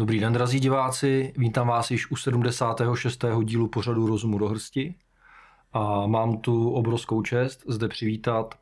[0.00, 3.24] Dobrý den, drazí diváci, vítám vás již u 76.
[3.44, 4.94] dílu pořadu Rozumu do hrsti
[5.72, 8.54] a mám tu obrovskou čest zde přivítat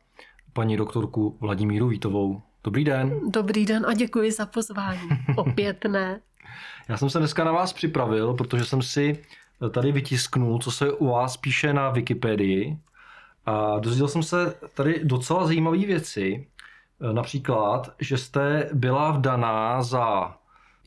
[0.53, 2.41] paní doktorku Vladimíru Vítovou.
[2.63, 3.19] Dobrý den.
[3.31, 5.09] Dobrý den a děkuji za pozvání.
[5.35, 6.21] Opět ne.
[6.89, 9.23] Já jsem se dneska na vás připravil, protože jsem si
[9.71, 12.77] tady vytisknul, co se u vás píše na Wikipedii
[13.45, 16.47] a dozvěděl jsem se tady docela zajímavé věci.
[17.11, 20.38] Například, že jste byla vdaná za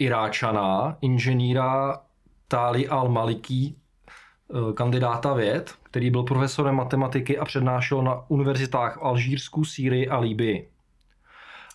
[0.02, 2.00] Iráčana, inženýra
[2.48, 9.64] Tali al-Maliki, eh, kandidáta věd, který byl profesorem matematiky a přednášel na univerzitách v Alžírsku,
[9.64, 10.68] Sýrii a Líbii.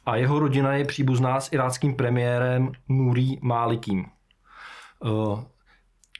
[0.05, 4.05] A jeho rodina je příbuzná s iráckým premiérem Nuri Málikým.
[5.05, 5.43] Eh,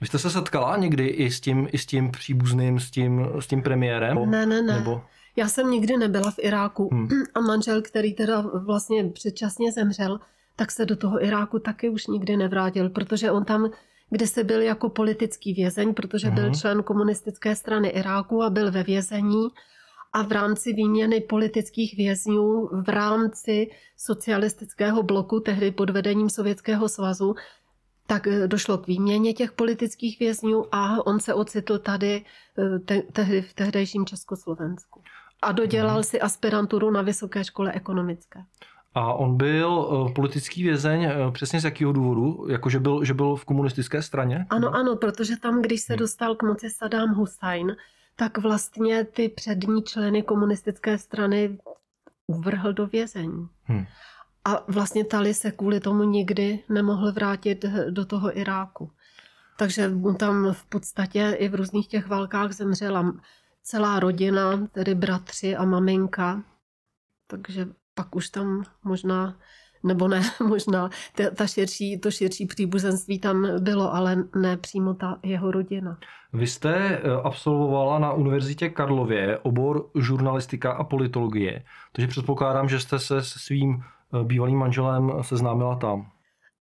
[0.02, 3.48] vy jste se setkala někdy i s tím, i s tím příbuzným, s tím, s
[3.48, 4.32] tím premiérem?
[4.32, 4.74] Ne, ne, ne.
[4.74, 5.02] Nebo...
[5.36, 7.10] Já jsem nikdy nebyla v Iráku hmm.
[7.36, 10.20] a manžel, který teda vlastně předčasně zemřel,
[10.58, 13.70] tak se do toho Iráku taky už nikdy nevrátil, protože on tam
[14.10, 16.54] kde se byl jako politický vězeň, protože byl mhm.
[16.54, 19.48] člen komunistické strany Iráku a byl ve vězení
[20.14, 27.36] a v rámci výměny politických vězňů v rámci socialisticktehdy bloku, tehdy pod vedením Sovětského svazu,
[28.08, 32.26] tak eh, došlo k výměně těch politických vězňů a on se ocitl tady
[32.58, 35.02] eh, te- tehdy v tehdejším Československu.
[35.42, 36.04] A dodělal hmm.
[36.04, 38.44] si aspiranturu na Vysoké škole ekonomické.
[38.98, 42.46] A on byl eh, politický vězeň eh, přesně z jakého důvodu?
[42.50, 44.46] Jako, že byl, že byl v komunistické straně?
[44.50, 46.00] Ano, ano, protože tam, když se hmm.
[46.00, 47.76] dostal k moci Saddam Hussein,
[48.16, 51.58] tak vlastně ty přední členy komunistické strany
[52.28, 53.48] uvrhl do vězení.
[53.64, 53.86] Hmm.
[54.46, 58.92] A vlastně Tali se kvůli tomu nikdy nemohl vrátit do toho Iráku.
[59.58, 63.14] Takže tam v podstatě i v různých těch válkách zemřela
[63.64, 66.44] celá rodina, tedy bratři a maminka.
[67.28, 69.36] Takže pak už tam možná
[69.84, 70.90] nebo ne, možná
[71.36, 75.98] ta širší, to širší příbuzenství tam bylo, ale ne přímo ta jeho rodina.
[76.34, 83.00] Vy jste eh, absolvovala na Univerzitě Karlově obor žurnalistika a politologie, takže předpokládám, že jste
[83.00, 86.12] se se svým eh, bývalým manželem seznámila tam.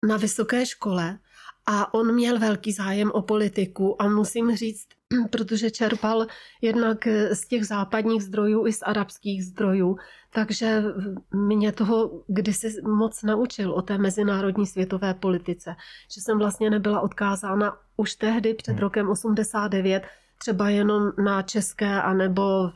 [0.08, 1.18] Na vysoké škole
[1.66, 4.88] a on měl velký zájem o politiku a musím říct,
[5.30, 6.26] protože čerpal
[6.62, 9.98] jednak z těch západních zdrojů i z arabských zdrojů,
[10.34, 10.84] takže
[11.32, 15.76] mě toho kdysi moc naučil o té mezinárodní světové politice,
[16.16, 18.82] že jsem vlastně nebyla odkázána už tehdy před hmm.
[18.82, 20.04] rokem 89
[20.38, 22.72] třeba jenom na české anebo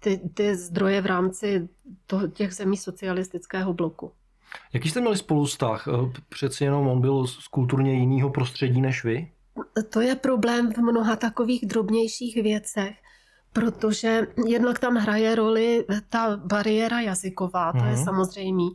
[0.00, 1.68] ty, ty zdroje v rámci
[2.06, 4.12] toho, těch zemí socialistického bloku.
[4.72, 5.88] Jaký jste měli spolu vztah?
[5.88, 9.32] Eh, přeci jenom on byl z kulturně jiného prostředí než vy?
[9.90, 12.96] To je problém v mnoha takových drobnějších věcech,
[13.60, 17.84] protože jednak tam hraje roli ta bariéra jazyková, to mm.
[17.84, 18.04] je mhm.
[18.04, 18.70] samozřejmý.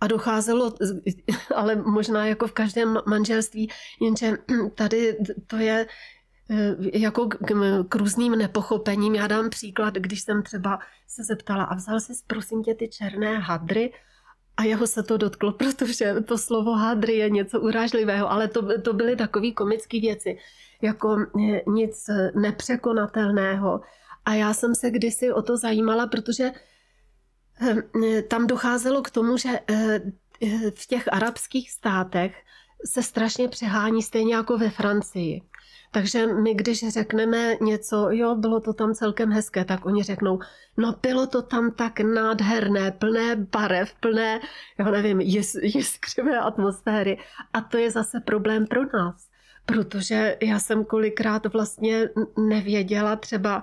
[0.00, 0.74] A docházelo,
[1.54, 3.70] ale možná jako v každém manželství,
[4.00, 4.36] jenže
[4.74, 5.86] tady to je
[6.50, 7.36] eh, jako k,
[7.88, 9.14] k různým nepochopením.
[9.14, 13.38] Já dám příklad, když jsem třeba se zeptala a vzal si prosím tě ty černé
[13.38, 13.92] hadry
[14.56, 18.92] a jeho se to dotklo, protože to slovo hadry je něco urážlivého, ale to, to
[18.92, 20.38] byly takové komické věci,
[20.82, 23.80] jako eh, nic nepřekonatelného.
[24.24, 26.52] A já jsem se kdysi o to zajímala, protože
[27.60, 30.00] eh, tam docházelo k tomu, že eh,
[30.76, 32.36] v těch arabských státech
[32.86, 35.42] se strašně přehání stejně jako ve Francii.
[35.94, 40.38] Takže my, když řekneme něco, jo, bylo to tam celkem hezké, tak oni řeknou,
[40.76, 44.40] no bylo to tam tak nádherné, plné barev, plné,
[44.78, 45.20] já nevím,
[45.62, 47.18] jiskřivé atmosféry.
[47.52, 49.28] A to je zase problém pro nás.
[49.66, 52.08] Protože já jsem kolikrát vlastně
[52.48, 53.62] nevěděla třeba,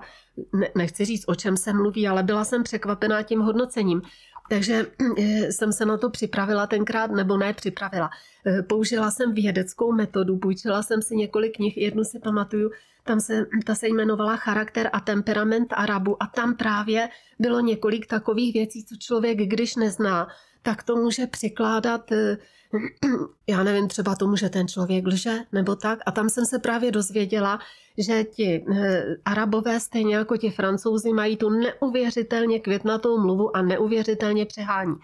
[0.52, 4.02] ne, nechci říct, o čem se mluví, ale byla jsem překvapená tím hodnocením.
[4.50, 4.86] Takže
[5.18, 8.10] eh, jsem se na to připravila tenkrát, nebo ne připravila.
[8.46, 12.70] Eh, použila jsem vědeckou metodu, půjčila jsem si několik knih, jednu si pamatuju,
[13.04, 17.08] tam se, ta se jmenovala Charakter a temperament Arabu a tam právě
[17.38, 20.28] bylo několik takových věcí, co člověk, když nezná,
[20.62, 22.38] tak to může překládat eh,
[23.46, 25.98] já nevím, třeba tomu, že ten člověk lže nebo tak.
[26.06, 27.58] A tam jsem se právě dozvěděla,
[27.98, 34.46] že ti eh, arabové, stejně jako ti francouzi, mají tu neuvěřitelně květnatou mluvu a neuvěřitelně
[34.46, 34.94] přehání.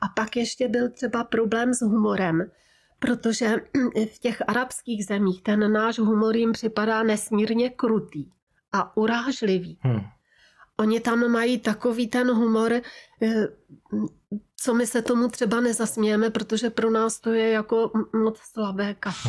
[0.00, 2.50] A pak ještě byl třeba problém s humorem,
[2.98, 3.56] protože
[4.14, 8.24] v těch arabských zemích ten náš humor jim připadá nesmírně krutý
[8.72, 9.78] a urážlivý.
[9.80, 10.00] Hmm.
[10.76, 12.72] Oni tam mají takový ten humor,
[13.22, 13.48] eh,
[14.62, 17.90] co my se tomu třeba nezasmějeme, protože pro nás to je jako
[18.24, 19.28] moc slabé kafe.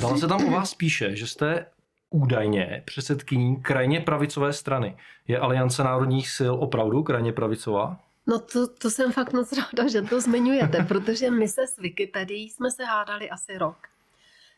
[0.00, 1.66] Dala se tam u vás píše, že jste
[2.10, 4.96] údajně předsedkyní krajně pravicové strany.
[5.28, 8.00] Je Aliance národních sil opravdu krajně pravicová?
[8.26, 12.50] No to, to jsem fakt moc ráda, že to zmiňujete, protože my se s Wikipedií
[12.50, 13.76] jsme se hádali asi rok.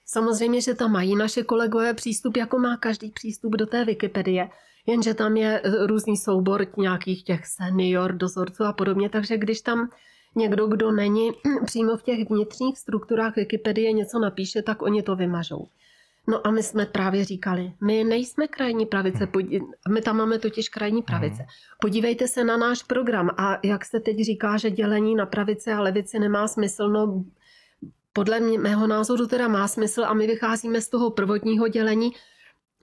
[0.07, 4.49] Samozřejmě, že tam mají naše kolegové přístup, jako má každý přístup do té Wikipedie,
[4.87, 9.91] jenže tam je různý soubor nějakých těch senior, dozorců a podobně, takže když tam
[10.37, 11.31] někdo, kdo není
[11.65, 15.69] přímo v těch vnitřních strukturách Wikipedie něco napíše, tak oni to vymažou.
[16.29, 19.61] No a my jsme právě říkali, my nejsme krajní pravice, hmm.
[19.89, 21.37] my tam máme totiž krajní pravice.
[21.37, 21.47] Hmm.
[21.81, 25.81] Podívejte se na náš program a jak se teď říká, že dělení na pravici a
[25.81, 27.25] levici nemá smysl, no
[28.13, 32.13] podle mého názoru teda má smysl a my vycházíme z toho prvotního dělení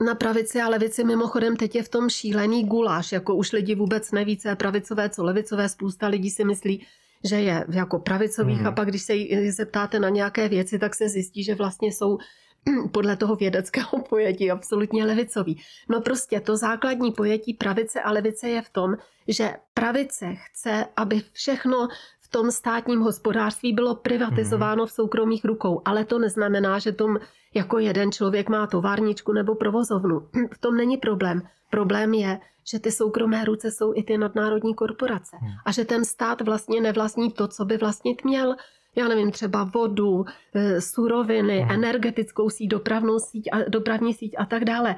[0.00, 1.04] na pravici a levici.
[1.04, 5.10] Mimochodem teď je v tom šílený guláš, jako už lidi vůbec neví, co je pravicové,
[5.10, 5.68] co levicové.
[5.68, 6.86] Spousta lidí si myslí,
[7.24, 8.66] že je jako pravicových mm.
[8.66, 9.14] a pak, když se
[9.50, 12.18] zeptáte na nějaké věci, tak se zjistí, že vlastně jsou
[12.92, 15.60] podle toho vědeckého pojetí absolutně levicový.
[15.88, 18.96] No prostě to základní pojetí pravice a levice je v tom,
[19.28, 21.88] že pravice chce, aby všechno
[22.20, 27.18] v tom státním hospodářství bylo privatizováno v soukromých rukou, ale to neznamená, že tom
[27.54, 30.20] jako jeden člověk má továrničku nebo provozovnu.
[30.54, 31.42] V tom není problém.
[31.70, 32.40] Problém je,
[32.70, 35.50] že ty soukromé ruce jsou i ty nadnárodní korporace hmm.
[35.64, 38.56] a že ten stát vlastně nevlastní to, co by vlastnit měl
[38.96, 40.24] já nevím, třeba vodu,
[40.54, 41.70] e, suroviny, hmm.
[41.70, 44.96] energetickou síť, dopravnou síť a, dopravní síť a tak dále.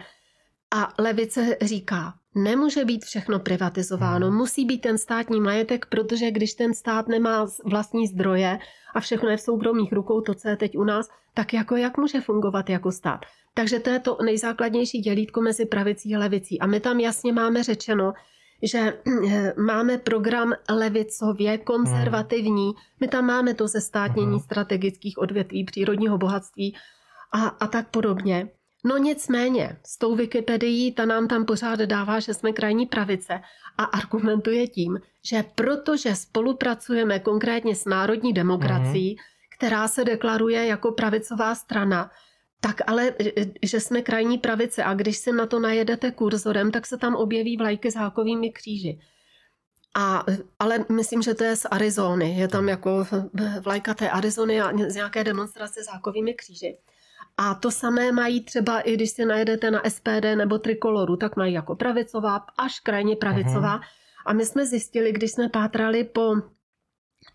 [0.74, 4.36] A levice říká, nemůže být všechno privatizováno, hmm.
[4.36, 8.58] musí být ten státní majetek, protože když ten stát nemá vlastní zdroje
[8.94, 11.98] a všechno je v soukromých rukou, to, co je teď u nás, tak jako jak
[11.98, 13.20] může fungovat jako stát?
[13.54, 16.60] Takže to je to nejzákladnější dělítko mezi pravicí a levicí.
[16.60, 18.12] A my tam jasně máme řečeno,
[18.62, 18.78] že
[19.28, 22.72] eh, máme program levicově konzervativní.
[23.00, 24.40] My tam máme to zestátnění mhm.
[24.40, 26.76] strategických odvětví přírodního bohatství
[27.32, 28.48] a, a tak podobně.
[28.86, 33.40] No nicméně, s tou Wikipedií ta nám tam pořád dává, že jsme krajní pravice
[33.78, 39.16] a argumentuje tím, že protože spolupracujeme konkrétně s národní demokracií, mm.
[39.58, 42.10] která se deklaruje jako pravicová strana,
[42.60, 43.14] tak ale,
[43.62, 47.56] že jsme krajní pravice a když si na to najedete kurzorem, tak se tam objeví
[47.56, 49.00] vlajky s hákovými kříži.
[49.94, 50.24] A,
[50.58, 52.38] ale myslím, že to je z Arizony.
[52.38, 53.06] Je tam jako
[53.60, 56.78] vlajka té Arizony a z nějaké demonstrace s hákovými kříži.
[57.36, 61.52] A to samé mají třeba i když si najedete na SPD nebo Trikoloru, tak mají
[61.52, 63.78] jako pravicová až krajně pravicová.
[63.78, 63.84] Uh-huh.
[64.26, 66.34] A my jsme zjistili, když jsme pátrali po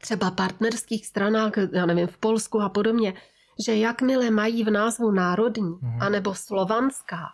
[0.01, 3.13] třeba partnerských stranách, já nevím, v Polsku a podobně,
[3.66, 6.01] že jakmile mají v názvu národní mm.
[6.01, 7.28] anebo slovanská,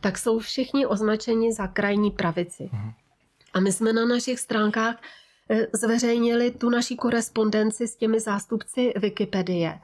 [0.00, 2.70] tak jsou všichni označeni za krajní pravici.
[2.72, 2.90] Mm.
[3.54, 4.96] A my jsme na našich stránkách
[5.50, 9.80] eh, zveřejnili tu naší korespondenci s těmi zástupci Wikipedie.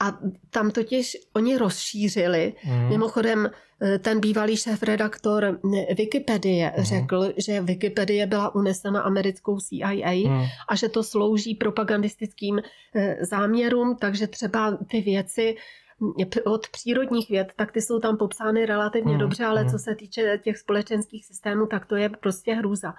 [0.00, 0.18] A
[0.50, 2.52] tam totiž oni rozšířili.
[2.64, 2.88] Mm.
[2.88, 3.50] Mimochodem,
[3.82, 5.58] eh, ten bývalý šéf-redaktor
[5.96, 6.84] Wikipedie mm.
[6.84, 10.44] řekl, že Wikipedie byla unesena americkou CIA mm.
[10.68, 12.60] a že to slouží propagandistickým
[12.94, 15.56] eh, záměrům, takže třeba ty věci
[16.44, 19.18] od přírodních věd, tak ty jsou tam popsány relativně mm.
[19.18, 19.70] dobře, ale mm.
[19.70, 22.94] co se týče těch společenských systémů, tak to je prostě hrůza.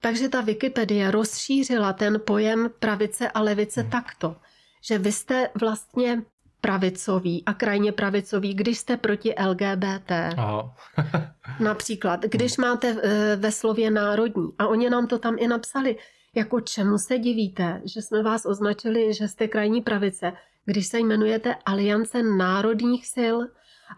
[0.00, 3.90] Takže ta Wikipedie rozšířila ten pojem pravice a levice mm.
[3.90, 4.36] takto,
[4.88, 6.22] že vy jste vlastně
[6.60, 10.12] pravicový a krajně pravicový, když jste proti LGBT.
[10.36, 10.74] Aha.
[11.60, 15.96] Například, když máte eh, ve slově národní a oni nám to tam i napsali,
[16.34, 20.32] jako čemu se divíte, že jsme vás označili, že jste krajní pravice,
[20.64, 23.36] když se jmenujete Aliance národních sil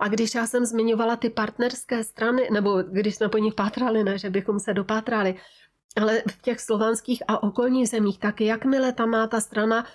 [0.00, 4.18] a když já jsem zmiňovala ty partnerské strany, nebo když jsme po nich pátrali, ne,
[4.18, 5.34] že bychom se dopátrali,
[5.96, 9.86] ale v těch slovanských a okolních zemích, tak jakmile tam má ta strana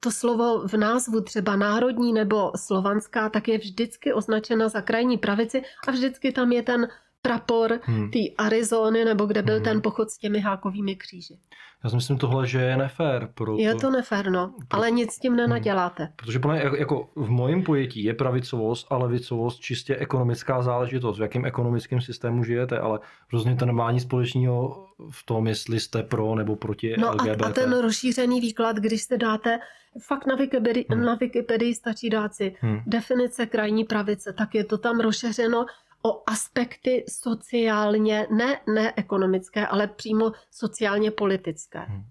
[0.00, 5.62] to slovo v názvu třeba národní nebo slovanská, tak je vždycky označena za krajní pravici
[5.88, 6.88] a vždycky tam je ten
[7.22, 8.10] prapor hmm.
[8.10, 9.64] té Arizony, nebo kde byl hmm.
[9.64, 11.38] ten pochod s těmi hákovými kříži.
[11.86, 13.28] Já si myslím tohle, že je nefér.
[13.34, 14.78] Pro je to nefér, no, pro...
[14.78, 16.02] ale nic s tím nenaděláte.
[16.02, 16.12] Hmm.
[16.16, 21.22] Protože plně, jako, jako v mojím pojetí je pravicovost a levicovost čistě ekonomická záležitost, v
[21.22, 22.98] jakém ekonomickém systému žijete, ale
[23.32, 27.42] rozhodně to nemá nic společného v tom, jestli jste pro nebo proti no LGBT.
[27.42, 29.58] A, a ten rozšířený výklad, když se dáte
[30.00, 31.04] fakt na Wikipedii, hmm.
[31.04, 32.80] na Wikipedii stačí dát si hmm.
[32.86, 35.66] definice krajní pravice, tak je to tam rozšířeno
[36.06, 41.78] o aspekty sociálně, ne, ne ekonomické, ale přímo sociálně politické.
[41.78, 42.04] Hmm.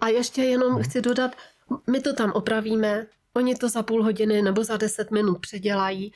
[0.00, 0.82] A ještě jenom hmm.
[0.82, 1.36] chci dodat,
[1.90, 6.12] my to tam opravíme, oni to za půl hodiny nebo za deset minut předělají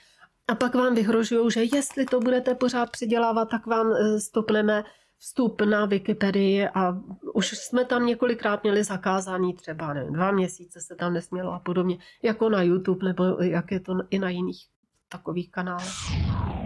[0.49, 4.85] a pak vám vyhrožují, že jestli to budete pořád předělávat, tak vám eh, stopneme
[5.19, 6.99] vstup na Wikipedii a
[7.35, 11.99] už jsme tam několikrát měli zakázaný třeba nevím, dva měsíce se tam nesmělo a podobně,
[12.23, 14.67] jako na YouTube nebo jak je to i na jiných
[15.09, 16.62] takových kanálech.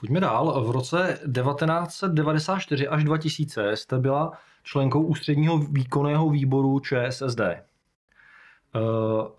[0.00, 0.64] Pojďme dál.
[0.64, 7.40] V roce 1994 až 2000 jste byla členkou ústředního výkonného výboru ČSSD.
[7.40, 7.60] Eh,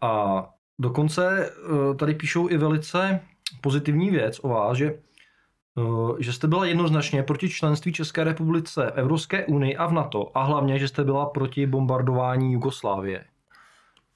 [0.02, 0.44] a
[0.80, 3.20] dokonce eh, tady píšou i velice
[3.62, 4.88] pozitivní věc o vás, že,
[5.78, 10.38] eh, že jste byla jednoznačně proti členství České republice v Evropské unii a v NATO
[10.38, 13.26] a hlavně, že jste byla proti bombardování Jugoslávie.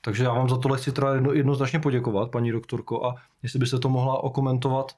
[0.02, 3.80] Takže já vám za tohle chci teda jedno, jednoznačně poděkovat, paní doktorko, a jestli byste
[3.80, 4.92] to mohla okomentovat,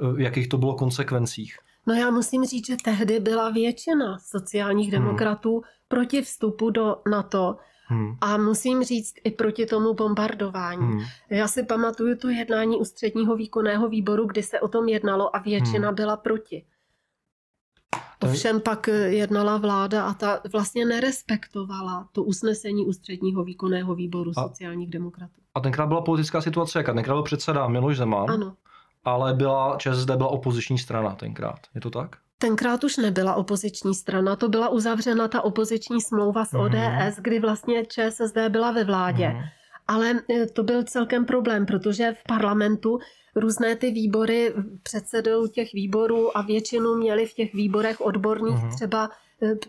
[0.00, 1.58] v jakých to bylo konsekvencích.
[1.86, 5.02] No já musím říct, že tehdy byla většina sociálních hmm.
[5.02, 5.62] demokratů hmm.
[5.88, 7.56] proti vstupu do NATO.
[7.86, 8.16] Hmm.
[8.20, 10.86] A musím říct i proti tomu bombardování.
[10.86, 11.00] Hmm.
[11.30, 15.88] Já si pamatuju to jednání ústředního výkonného výboru, kdy se o tom jednalo a většina
[15.88, 15.96] hmm.
[15.96, 16.64] byla proti.
[18.22, 24.90] Ovšem pak jednala vláda a ta vlastně nerespektovala to usnesení ústředního výkonného výboru a, sociálních
[24.90, 25.40] demokratů.
[25.54, 26.94] A tenkrát byla politická situace jaká?
[26.94, 28.30] Tenkrát byl předseda Miloš Zeman.
[28.30, 28.56] Ano
[29.08, 31.58] ale byla ČSSD byla opoziční strana tenkrát.
[31.74, 32.16] Je to tak?
[32.38, 37.22] Tenkrát už nebyla opoziční strana, to byla uzavřena ta opoziční smlouva s ODS, mm.
[37.22, 39.28] kdy vlastně ČSSD byla ve vládě.
[39.28, 39.40] Mm.
[39.88, 42.98] Ale e, to byl celkem problém, protože v parlamentu
[43.36, 48.70] různé ty výbory, předsedou těch výborů a většinu měli v těch výborech odborných mm.
[48.70, 49.10] třeba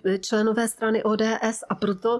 [0.06, 2.20] e, členové strany ODS a proto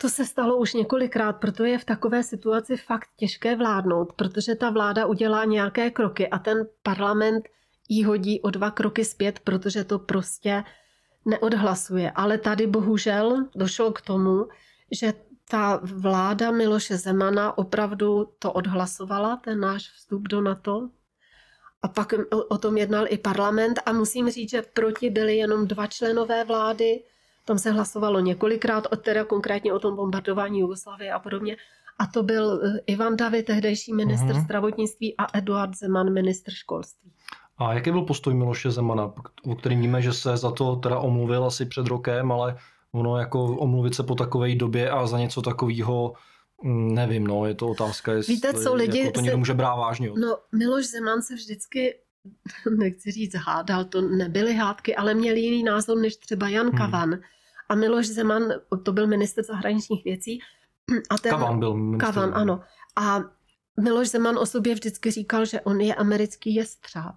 [0.00, 4.70] to se stalo už několikrát, proto je v takové situaci fakt těžké vládnout, protože ta
[4.70, 7.48] vláda udělá nějaké kroky a ten parlament
[7.88, 10.64] jí hodí o dva kroky zpět, protože to prostě
[11.24, 12.10] neodhlasuje.
[12.10, 14.48] Ale tady bohužel došlo k tomu,
[14.90, 15.12] že
[15.50, 20.88] ta vláda Miloše Zemana opravdu to odhlasovala, ten náš vstup do NATO.
[21.82, 22.14] A pak
[22.48, 27.02] o tom jednal i parlament a musím říct, že proti byli jenom dva členové vlády,
[27.44, 31.56] tam se hlasovalo několikrát, teda konkrétně o tom bombardování Jugoslávie a podobně.
[31.98, 34.44] A to byl eh, Ivan David, tehdejší minister uh-huh.
[34.44, 37.12] zdravotnictví a Eduard Zeman, minister školství.
[37.58, 39.12] A jaký byl postoj Miloše Zemana,
[39.44, 42.58] o kterým víme, že se za to teda omluvil asi před rokem, ale
[42.92, 46.14] ono jako omluvit se po takové době a za něco takového
[46.62, 49.38] mm, Nevím, no, je to otázka, jestli Víte, co lidi jako to někdo se...
[49.38, 50.10] může brát vážně.
[50.16, 51.94] No, Miloš Zeman se vždycky,
[52.78, 56.78] nechci říct hádal, to nebyly hádky, ale měl jiný názor než třeba Jan hmm.
[56.78, 57.18] Kavan.
[57.68, 58.42] A Miloš Zeman,
[58.82, 60.40] to byl minister zahraničních věcí.
[61.10, 62.14] A ten, Kavan byl minister.
[62.14, 62.60] Kavan, ano.
[62.96, 63.20] A
[63.80, 67.16] Miloš Zeman o sobě vždycky říkal, že on je americký jestřáb.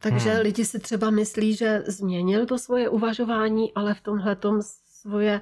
[0.00, 0.40] Takže hmm.
[0.40, 4.36] lidi si třeba myslí, že změnil to svoje uvažování, ale v tomhle
[5.08, 5.40] svoje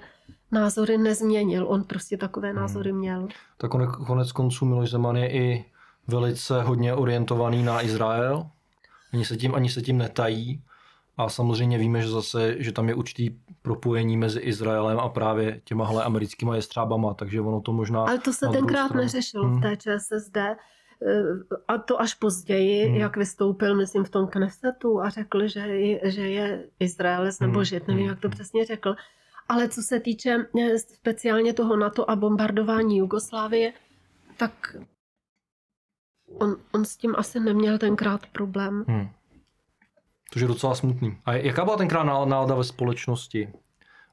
[0.53, 1.67] názory nezměnil.
[1.69, 2.57] On prostě takové hmm.
[2.57, 3.29] názory měl.
[3.57, 3.71] Tak
[4.07, 5.65] konec konců Miloš Zeman je i
[6.09, 8.47] velice hodně orientovaný na Izrael.
[9.13, 10.63] Ani se tím, ani se tím netají.
[11.17, 13.31] A samozřejmě víme, že zase, že tam je určitý
[13.63, 18.01] propojení mezi Izraelem a právě těmahle americkýma jestřábama, takže ono to možná...
[18.01, 19.03] Ale to se tenkrát stranu.
[19.03, 19.59] neřešilo hmm.
[19.59, 20.37] v té ČSSD.
[20.37, 20.57] Eh,
[21.69, 22.97] a to až později, hmm.
[22.97, 27.65] jak vystoupil, myslím, v tom Knesetu a řekl, že je, že je Izraelec nebo hmm.
[27.65, 28.35] Žid, nevím, jak to hmm.
[28.35, 28.95] přesně řekl.
[29.49, 33.73] Ale co se týče eh, speciálně toho NATO a bombardování Jugoslávie,
[34.37, 34.77] tak
[36.39, 38.85] on, on s tím asi neměl tenkrát problém.
[38.89, 39.09] Hmm.
[40.33, 41.19] To je docela smutný.
[41.25, 43.53] A jaká byla tenkrát nálada ve společnosti?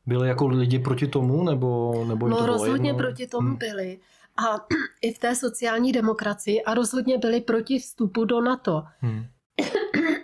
[0.05, 3.03] Byli jako lidi proti tomu, nebo, nebo No to rozhodně jedno?
[3.03, 3.57] proti tomu hmm.
[3.57, 3.99] byli.
[4.37, 4.65] A
[5.01, 8.83] i v té sociální demokracii a rozhodně byli proti vstupu do NATO.
[8.99, 9.25] Hmm.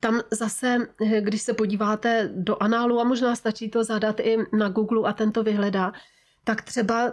[0.00, 0.78] Tam zase,
[1.20, 5.42] když se podíváte do análu, a možná stačí to zadat i na Google a tento
[5.42, 5.92] vyhledá,
[6.44, 7.12] tak třeba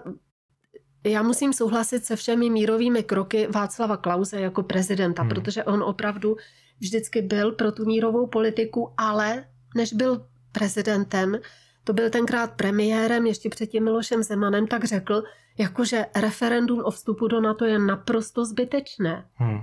[1.03, 5.29] já musím souhlasit se všemi mírovými kroky Václava Klauze jako prezidenta, hmm.
[5.29, 6.35] protože on opravdu
[6.79, 11.39] vždycky byl pro tu mírovou politiku, ale než byl prezidentem,
[11.83, 15.23] to byl tenkrát premiérem, ještě před tím Milošem Zemanem, tak řekl,
[15.57, 19.25] jakože referendum o vstupu do NATO je naprosto zbytečné.
[19.33, 19.59] Hmm.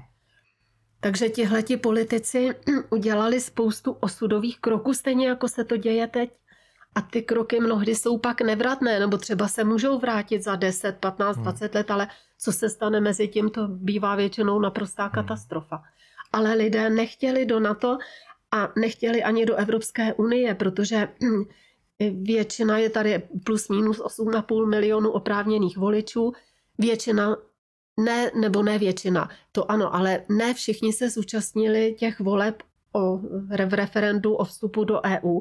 [1.06, 2.50] Takže tihleti politici
[2.90, 6.30] udělali spoustu osudových kroků, stejně jako se to děje teď.
[6.94, 11.36] A ty kroky mnohdy jsou pak nevratné, nebo třeba se můžou vrátit za 10, 15,
[11.36, 12.08] 20 let, ale
[12.38, 15.12] co se stane mezi tím, to bývá většinou naprostá hmm.
[15.12, 15.82] katastrofa
[16.32, 17.98] ale lidé nechtěli do NATO
[18.50, 21.08] a nechtěli ani do Evropské unie, protože
[22.22, 26.32] většina je tady plus minus 8,5 milionu oprávněných voličů,
[26.78, 27.36] většina
[27.96, 32.62] ne, nebo ne většina, to ano, ale ne všichni se zúčastnili těch voleb
[32.92, 35.40] o, v referendu o vstupu do EU.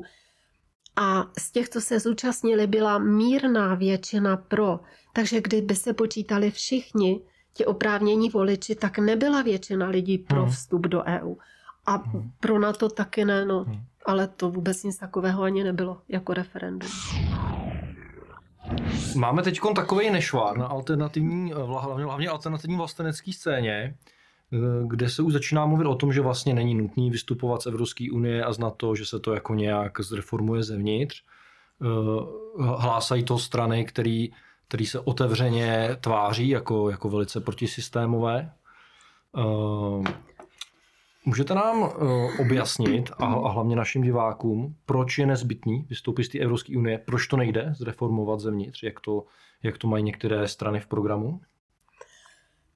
[0.95, 4.79] A z těch, co se zúčastnili, byla mírná většina pro.
[5.13, 7.21] Takže kdyby se počítali všichni,
[7.53, 10.51] ti oprávnění voliči, tak nebyla většina lidí pro hmm.
[10.51, 11.35] vstup do EU.
[11.85, 12.31] A hmm.
[12.39, 13.63] pro NATO taky ne, no.
[13.63, 13.81] Hmm.
[14.05, 16.89] Ale to vůbec nic takového ani nebylo jako referendum.
[19.15, 21.53] Máme teď takový nešvár na alternativní,
[22.03, 23.95] hlavně alternativní vlastenecké scéně,
[24.87, 28.43] kde se už začíná mluvit o tom, že vlastně není nutný vystupovat z Evropské unie
[28.43, 31.23] a znat to, že se to jako nějak zreformuje zevnitř.
[32.59, 34.31] Hlásají to strany, který,
[34.67, 38.51] který se otevřeně tváří jako, jako velice protisystémové.
[41.25, 41.89] Můžete nám uh,
[42.39, 47.27] objasnit a, a hlavně našim divákům, proč je nezbytný vystoupit z té Evropské unie, proč
[47.27, 49.25] to nejde zreformovat zevnitř, jak to,
[49.63, 51.41] jak to mají některé strany v programu?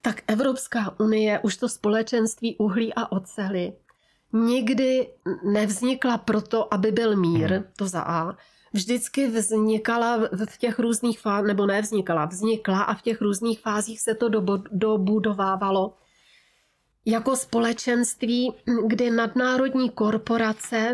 [0.02, 3.74] Tak Evropská unie, už to společenství uhlí a ocely,
[4.34, 5.08] nikdy
[5.44, 7.64] nevznikla proto, aby byl mír, hmm.
[7.78, 8.38] to za A.
[8.74, 14.16] Vždycky vznikala v těch různých fázích, nebo nevznikala, vznikla a v těch různých fázích se
[14.16, 14.30] to
[14.72, 15.94] dobudovávalo
[17.06, 18.54] jako společenství,
[18.88, 20.94] kdy nadnárodní korporace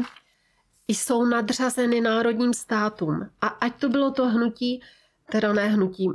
[0.87, 3.29] jsou nadřazeny národním státům.
[3.41, 4.81] A ať to bylo to hnutí,
[5.31, 6.09] teda ne hnutí,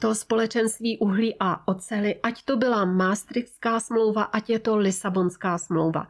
[0.00, 6.06] to společenství uhlí a ocely, ať to byla Maastrichtská smlouva, ať je to Lisabonská smlouva.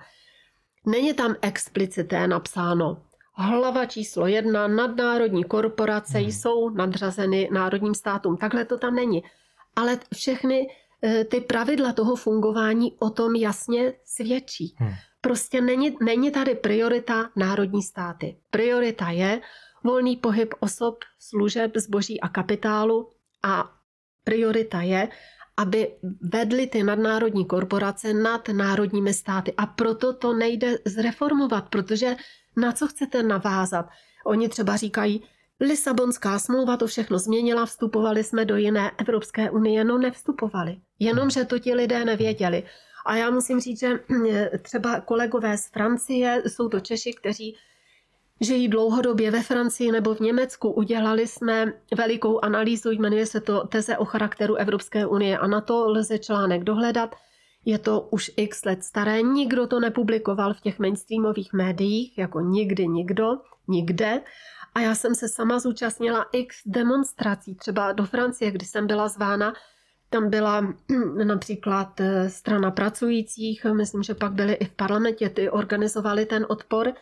[0.86, 3.02] Není tam explicité napsáno.
[3.32, 6.28] Hlava číslo jedna, nadnárodní korporace hmm.
[6.28, 8.36] jsou nadřazeny národním státům.
[8.36, 9.22] Takhle to tam není.
[9.76, 10.66] Ale všechny
[11.28, 14.74] ty pravidla toho fungování o tom jasně svědčí.
[14.78, 14.92] Hmm.
[15.20, 18.36] Prostě není, není tady priorita národní státy.
[18.50, 19.40] Priorita je
[19.84, 23.10] volný pohyb osob, služeb, zboží a kapitálu
[23.42, 23.72] a
[24.24, 25.08] priorita je,
[25.56, 25.96] aby
[26.32, 29.54] vedly ty nadnárodní korporace nad národními státy.
[29.56, 32.16] A proto to nejde zreformovat, protože
[32.56, 33.86] na co chcete navázat?
[34.26, 35.22] Oni třeba říkají,
[35.60, 40.76] Lisabonská smlouva to všechno změnila, vstupovali jsme do jiné Evropské unie, no nevstupovali.
[40.98, 42.64] Jenomže to ti lidé nevěděli.
[43.06, 47.56] A já musím říct, že eh, třeba kolegové z Francie, jsou to Češi, kteří
[48.40, 50.70] žijí dlouhodobě ve Francii nebo v Německu.
[50.70, 55.88] Udělali jsme velikou analýzu, jmenuje se to Teze o charakteru Evropské unie a na to
[55.88, 57.14] lze článek dohledat.
[57.64, 62.88] Je to už x let staré, nikdo to nepublikoval v těch mainstreamových médiích, jako nikdy
[62.88, 63.38] nikdo,
[63.68, 64.20] nikde.
[64.74, 69.54] A já jsem se sama zúčastnila x demonstrací, třeba do Francie, kdy jsem byla zvána.
[70.10, 70.74] Tam byla
[71.24, 76.92] například eh, strana pracujících, myslím, že pak byly i v parlamentě, ty organizovali ten odpor.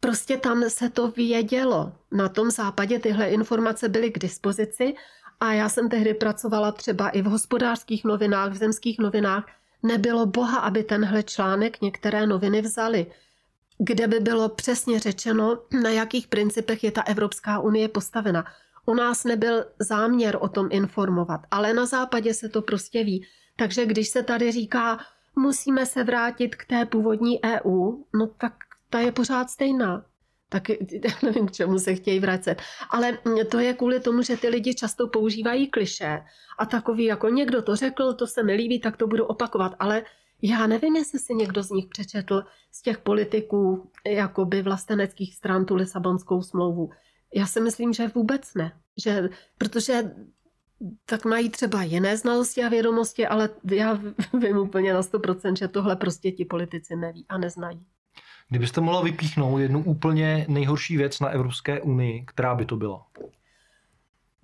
[0.00, 1.92] Prostě tam se to vědělo.
[2.12, 4.94] Na tom západě tyhle informace byly k dispozici
[5.40, 9.46] a já jsem tehdy pracovala třeba i v hospodářských novinách, v zemských novinách.
[9.82, 13.06] Nebylo boha, aby tenhle článek některé noviny vzali
[13.78, 18.44] kde by bylo přesně řečeno, na jakých principech je ta Evropská unie postavena.
[18.86, 23.26] U nás nebyl záměr o tom informovat, ale na západě se to prostě ví.
[23.56, 24.98] Takže když se tady říká,
[25.36, 28.52] musíme se vrátit k té původní EU, no tak
[28.90, 30.04] ta je pořád stejná.
[30.48, 30.62] Tak
[31.22, 32.62] nevím, k čemu se chtějí vracet.
[32.90, 33.18] Ale
[33.50, 36.22] to je kvůli tomu, že ty lidi často používají kliše
[36.58, 39.72] a takový, jako někdo to řekl, to se mi líbí, tak to budu opakovat.
[39.78, 40.02] Ale
[40.42, 45.74] já nevím, jestli si někdo z nich přečetl z těch politiků jakoby vlasteneckých stran tu
[45.74, 46.90] Lisabonskou smlouvu.
[47.34, 48.72] Já si myslím, že vůbec ne.
[49.04, 50.14] Že, protože
[51.04, 54.00] tak mají třeba jiné znalosti a vědomosti, ale já
[54.40, 57.86] vím úplně na 100%, že tohle prostě ti politici neví a neznají.
[58.48, 63.06] Kdybyste mohla vypíchnout jednu úplně nejhorší věc na Evropské unii, která by to byla?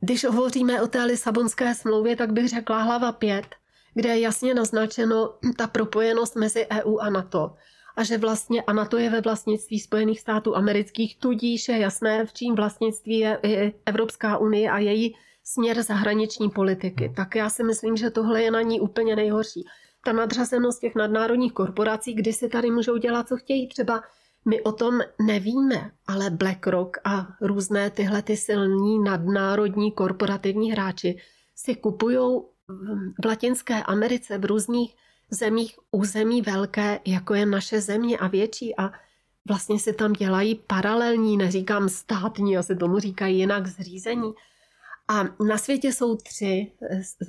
[0.00, 3.56] Když hovoříme o té Lisabonské smlouvě, tak bych řekla hlava 5
[3.94, 7.54] kde je jasně naznačeno ta propojenost mezi EU a NATO.
[7.96, 12.32] A že vlastně a NATO je ve vlastnictví Spojených států amerických, tudíž je jasné, v
[12.32, 17.04] čím vlastnictví je Evropská unie a její směr zahraniční politiky.
[17.04, 17.14] Hmm.
[17.14, 19.64] Tak já si myslím, že tohle je na ní úplně nejhorší.
[20.04, 23.68] Ta nadřazenost těch nadnárodních korporací, kdy si tady můžou dělat, co chtějí.
[23.68, 24.02] Třeba
[24.44, 31.18] my o tom nevíme, ale BlackRock a různé tyhle ty silní nadnárodní korporativní hráči
[31.54, 32.40] si kupují
[33.22, 34.96] v Latinské Americe, v různých
[35.30, 38.90] zemích území velké, jako je naše země a větší a
[39.48, 44.32] vlastně si tam dělají paralelní, neříkám státní, asi tomu říkají jinak zřízení.
[45.08, 46.72] A na světě jsou tři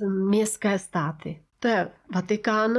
[0.08, 1.42] městské státy.
[1.58, 2.78] To je Vatikán,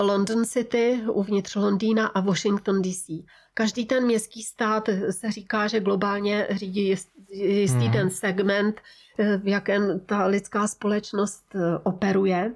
[0.00, 3.10] London City, uvnitř Londýna a Washington DC.
[3.54, 6.94] Každý ten městský stát se říká, že globálně řídí
[7.34, 7.92] jistý hmm.
[7.92, 8.80] ten segment,
[9.18, 12.54] v jakém ta lidská společnost eh, operuje.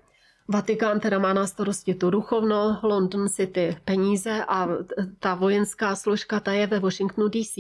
[0.49, 4.69] Vatikán teda má na starosti to duchovno, London City peníze a
[5.19, 7.57] ta vojenská složka ta je ve Washingtonu DC.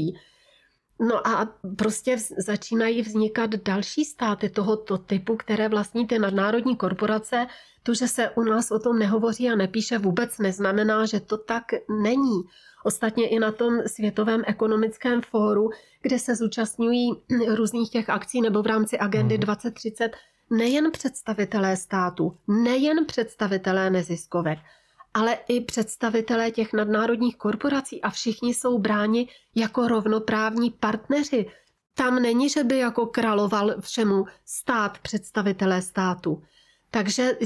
[1.01, 7.47] No a prostě začínají vznikat další státy tohoto typu, které vlastní ty nadnárodní korporace.
[7.83, 11.65] To, že se u nás o tom nehovoří a nepíše, vůbec neznamená, že to tak
[12.03, 12.43] není.
[12.85, 15.71] Ostatně i na tom Světovém ekonomickém fóru,
[16.03, 17.11] kde se zúčastňují
[17.49, 20.11] různých těch akcí nebo v rámci agendy 2030,
[20.51, 24.59] nejen představitelé státu, nejen představitelé neziskovek,
[25.15, 31.47] ale i představitelé těch nadnárodních korporací a všichni jsou bráni jako rovnoprávní partneři.
[31.95, 36.43] Tam není, že by jako královal všemu stát, představitelé státu.
[36.91, 37.39] Takže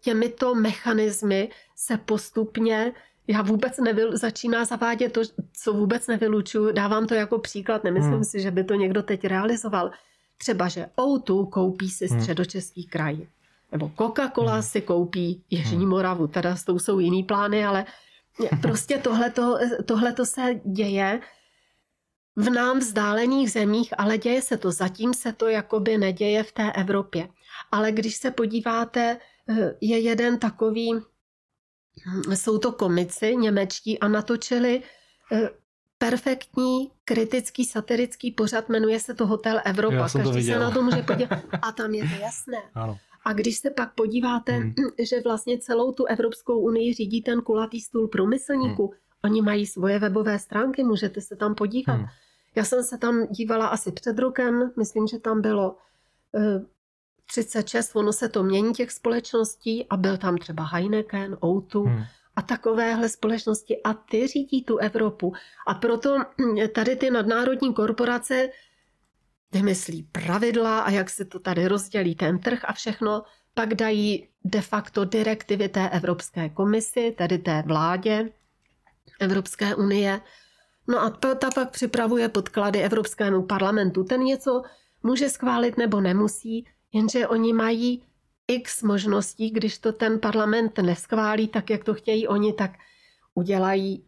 [0.00, 2.92] těmito mechanismy se postupně
[3.26, 5.20] já vůbec nevyl, začíná zavádět to,
[5.52, 6.72] co vůbec nevylučuju.
[6.72, 8.24] Dávám to jako příklad, nemyslím hmm.
[8.24, 9.90] si, že by to někdo teď realizoval.
[10.38, 12.20] Třeba, že Outu koupí si hmm.
[12.20, 13.26] středočeský kraj.
[13.72, 14.62] Nebo Coca-Cola hmm.
[14.62, 15.88] si koupí Jižní hmm.
[15.88, 16.26] Moravu.
[16.26, 17.84] Teda s tou jsou jiný plány, ale
[18.62, 19.02] prostě
[19.84, 21.20] tohle to se děje
[22.36, 24.70] v nám vzdálených zemích, ale děje se to.
[24.72, 27.28] Zatím se to jakoby neděje v té Evropě.
[27.72, 30.92] Ale když se podíváte, eh, je jeden takový,
[32.34, 34.82] jsou to komici němečtí a natočili
[35.32, 35.50] eh,
[35.98, 40.08] perfektní kritický satirický pořad, jmenuje se to Hotel Evropa.
[40.12, 41.38] Každý se na to může podívat.
[41.62, 42.58] A tam je to jasné.
[42.74, 42.98] Ano.
[43.24, 44.74] A když se pak podíváte, hmm.
[45.10, 48.98] že vlastně celou tu Evropskou unii řídí ten kulatý stůl průmyslníků, hmm.
[49.24, 51.94] oni mají svoje webové stránky, můžete se tam podívat.
[51.94, 52.06] Hmm.
[52.54, 55.76] Já jsem se tam dívala asi před rokem, myslím, že tam bylo
[57.34, 62.04] 36, eh, ono se to mění těch společností a byl tam třeba Heineken, Outu hmm.
[62.36, 65.32] a takovéhle společnosti a ty řídí tu Evropu.
[65.66, 66.16] A proto
[66.74, 68.48] tady ty nadnárodní korporace
[69.52, 73.22] vymyslí pravidla a jak se to tady rozdělí ten trh a všechno,
[73.54, 78.30] pak dají de facto direktivy té Evropské komisi, tedy té vládě
[79.20, 80.20] Evropské unie.
[80.88, 84.04] No a ta, ta pak připravuje podklady Evropskému parlamentu.
[84.04, 84.62] Ten něco
[85.02, 88.02] může schválit nebo nemusí, jenže oni mají
[88.48, 92.70] x možností, když to ten parlament neschválí tak, jak to chtějí oni, tak
[93.34, 94.04] udělají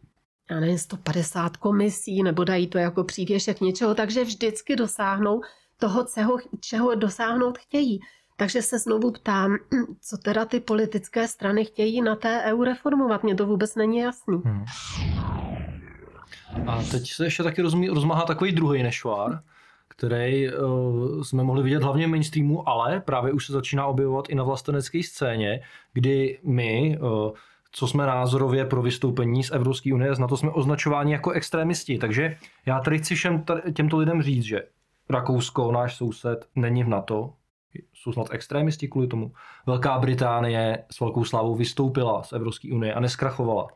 [0.51, 5.41] já nevím, 150 komisí nebo dají to jako přívěšek něčeho, takže vždycky dosáhnou
[5.79, 7.99] toho, čeho, čeho dosáhnout chtějí.
[8.37, 9.57] Takže se znovu ptám,
[10.01, 13.23] co teda ty politické strany chtějí na té EU reformovat.
[13.23, 14.41] Mně to vůbec není jasný.
[14.45, 14.65] Hmm.
[16.67, 19.43] A teď se ještě taky rozmí, rozmáhá takový druhý nešvár,
[19.97, 24.35] který uh, jsme mohli vidět hlavně v mainstreamu, ale právě už se začíná objevovat i
[24.35, 25.61] na vlastenecké scéně,
[25.93, 27.31] kdy my, uh,
[27.71, 31.97] co jsme názorově pro vystoupení z Evropské unie, na to jsme označováni jako extrémisti.
[31.97, 34.63] Takže já tady chci všem těmto lidem říct, že
[35.09, 37.33] Rakousko, náš soused, není v NATO,
[37.93, 39.31] jsou snad extrémisti kvůli tomu.
[39.65, 43.67] Velká Británie s velkou slávou vystoupila z Evropské unie a neskrachovala.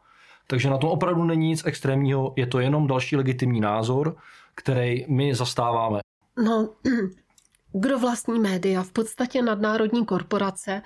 [0.48, 4.16] Takže na tom opravdu není nic extrémního, je to jenom další legitimní názor,
[4.56, 6.00] který my zastáváme.
[6.38, 6.70] No,
[7.74, 8.84] kdo vlastní média?
[8.84, 10.82] V podstatě nadnárodní korporace.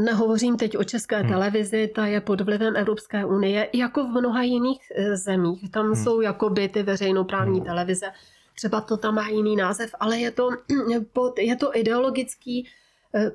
[0.00, 1.28] Nehovořím teď o české hmm.
[1.28, 5.70] televizi, ta je pod vlivem Evropské unie, jako v mnoha jiných eh, zemích.
[5.70, 5.96] Tam hmm.
[5.96, 7.66] jsou jakoby ty veřejnoprávní hmm.
[7.66, 8.06] televize.
[8.54, 10.48] Třeba to tam má jiný název, ale je to,
[11.38, 12.68] je to ideologický
[13.14, 13.30] eh,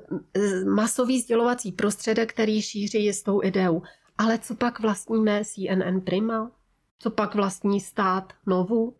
[0.64, 3.82] masový sdělovací prostředek, který šíří jistou ideu.
[4.18, 6.50] Ale co pak vlastníme CNN Prima?
[6.98, 8.94] Co pak vlastní stát Novu?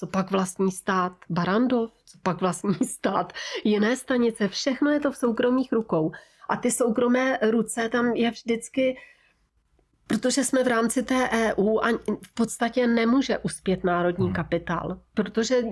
[0.00, 1.90] Co pak vlastní stát Barandov?
[2.04, 3.32] Co pak vlastní stát
[3.64, 4.48] jiné stanice?
[4.48, 6.12] Všechno je to v soukromých rukou.
[6.48, 8.96] A ty soukromé ruce tam je vždycky,
[10.06, 11.88] protože jsme v rámci té EU a
[12.26, 14.34] v podstatě nemůže uspět národní hmm.
[14.34, 15.00] kapitál.
[15.14, 15.62] Protože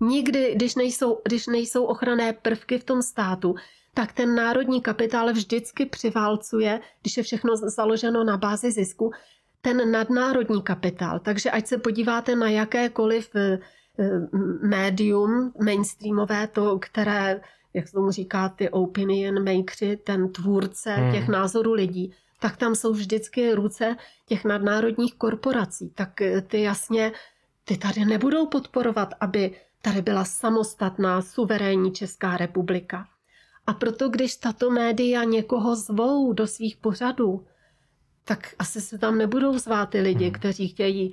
[0.00, 3.54] nikdy, když nejsou, když nejsou ochranné prvky v tom státu,
[3.94, 9.12] tak ten národní kapitál vždycky přiválcuje, když je všechno založeno na bázi zisku,
[9.60, 11.18] ten nadnárodní kapitál.
[11.18, 13.58] Takže ať se podíváte na jakékoliv eh,
[14.62, 17.40] médium mainstreamové, to, které,
[17.74, 21.12] jak se tomu říká, ty opinion makeři, ten tvůrce hmm.
[21.12, 25.90] těch názorů lidí, tak tam jsou vždycky ruce těch nadnárodních korporací.
[25.94, 27.12] Tak eh, ty jasně,
[27.64, 33.08] ty tady nebudou podporovat, aby tady byla samostatná, suverénní Česká republika.
[33.66, 37.46] A proto, když tato média někoho zvou do svých pořadů,
[38.24, 40.32] tak asi se tam nebudou zvát ty lidi, hmm.
[40.32, 41.12] kteří chtějí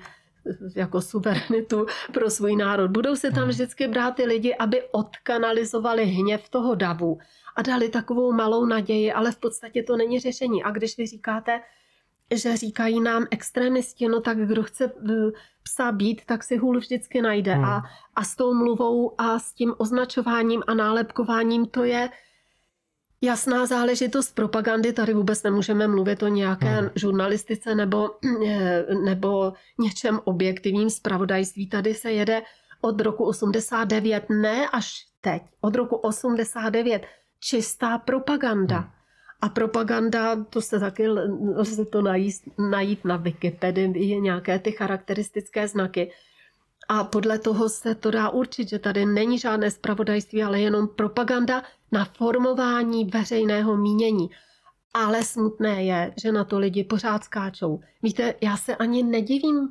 [0.75, 2.91] jako suverenitu pro svůj národ.
[2.91, 3.49] Budou se tam hmm.
[3.49, 7.17] vždycky brát ty lidi, aby odkanalizovali hněv toho davu
[7.55, 10.63] a dali takovou malou naději, ale v podstatě to není řešení.
[10.63, 11.61] A když vy říkáte,
[12.33, 15.31] že říkají nám extremisti, no tak kdo chce eh,
[15.63, 17.53] psa být, tak si hůl vždycky najde.
[17.53, 17.65] Hmm.
[17.65, 17.83] A,
[18.15, 22.09] a s tou mluvou a s tím označováním a nálepkováním to je
[23.23, 24.93] jasná záležitost propagandy.
[24.93, 26.89] Tady vůbec nemůžeme mluvit o nějaké hmm.
[26.95, 28.09] žurnalistice nebo,
[28.47, 31.69] eh, nebo něčem objektivním zpravodajství.
[31.69, 32.41] Tady se jede
[32.81, 37.05] od roku 89, ne až teď, od roku 89
[37.39, 38.77] čistá propaganda.
[38.77, 38.89] Hmm.
[39.41, 41.07] A propaganda, to se taky
[41.55, 42.35] lze to najít,
[42.71, 46.11] najít na Wikipedii, je nějaké ty charakteristické znaky.
[46.87, 51.63] A podle toho se to dá určit, že tady není žádné spravodajství, ale jenom propaganda
[51.91, 54.29] na formování veřejného mínění.
[54.93, 57.79] Ale smutné je, že na to lidi pořád skáčou.
[58.03, 59.69] Víte, já se ani nedivím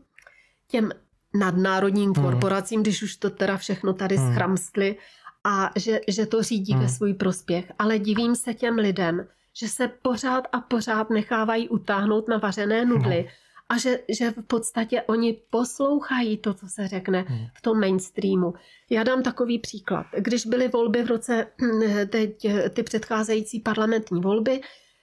[0.68, 0.90] těm
[1.34, 2.24] nadnárodním hmm.
[2.24, 4.32] korporacím, když už to teda všechno tady hmm.
[4.32, 4.96] schramstli
[5.44, 6.82] a že, že to řídí hmm.
[6.82, 7.72] ve svůj prospěch.
[7.78, 13.20] Ale divím se těm lidem, že se pořád a pořád nechávají utáhnout na vařené nudly.
[13.20, 13.28] Hmm
[13.72, 17.46] a že, že v podstatě oni poslouchají to, co se řekne hmm.
[17.54, 18.54] v tom mainstreamu.
[18.90, 20.06] Já dám takový příklad.
[20.18, 21.46] Když byly volby v roce,
[22.10, 24.60] teď ty předcházející parlamentní volby,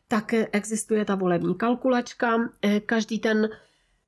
[0.08, 2.50] tak existuje ta volební kalkulačka.
[2.86, 3.50] Každý ten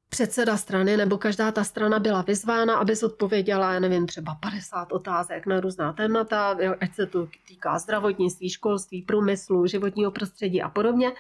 [0.10, 5.46] předseda strany nebo každá ta strana byla vyzvána, aby zodpověděla, já nevím, třeba 50 otázek
[5.46, 11.12] na různá témata, ať se to týká zdravotnictví, školství, průmyslu, životního prostředí a podobně.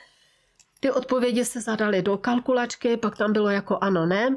[0.84, 4.36] Ty odpovědi se zadaly do kalkulačky, pak tam bylo jako ano, ne.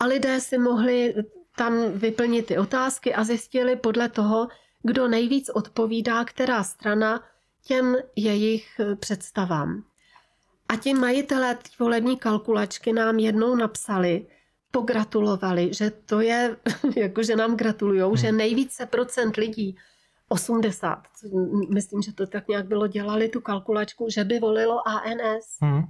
[0.00, 1.14] A lidé si mohli
[1.56, 4.48] tam vyplnit ty otázky a zjistili podle toho,
[4.82, 7.24] kdo nejvíc odpovídá, která strana
[7.64, 9.84] těm jejich představám.
[10.68, 14.26] A ti majitelé volební kalkulačky nám jednou napsali,
[14.70, 16.56] pogratulovali, že to je,
[16.96, 18.16] jako že nám gratulujou, hmm.
[18.16, 19.76] že nejvíce procent lidí
[20.28, 21.02] 80.
[21.70, 25.56] Myslím, že to tak nějak bylo, dělali tu kalkulačku, že by volilo ANS.
[25.60, 25.82] Hmm.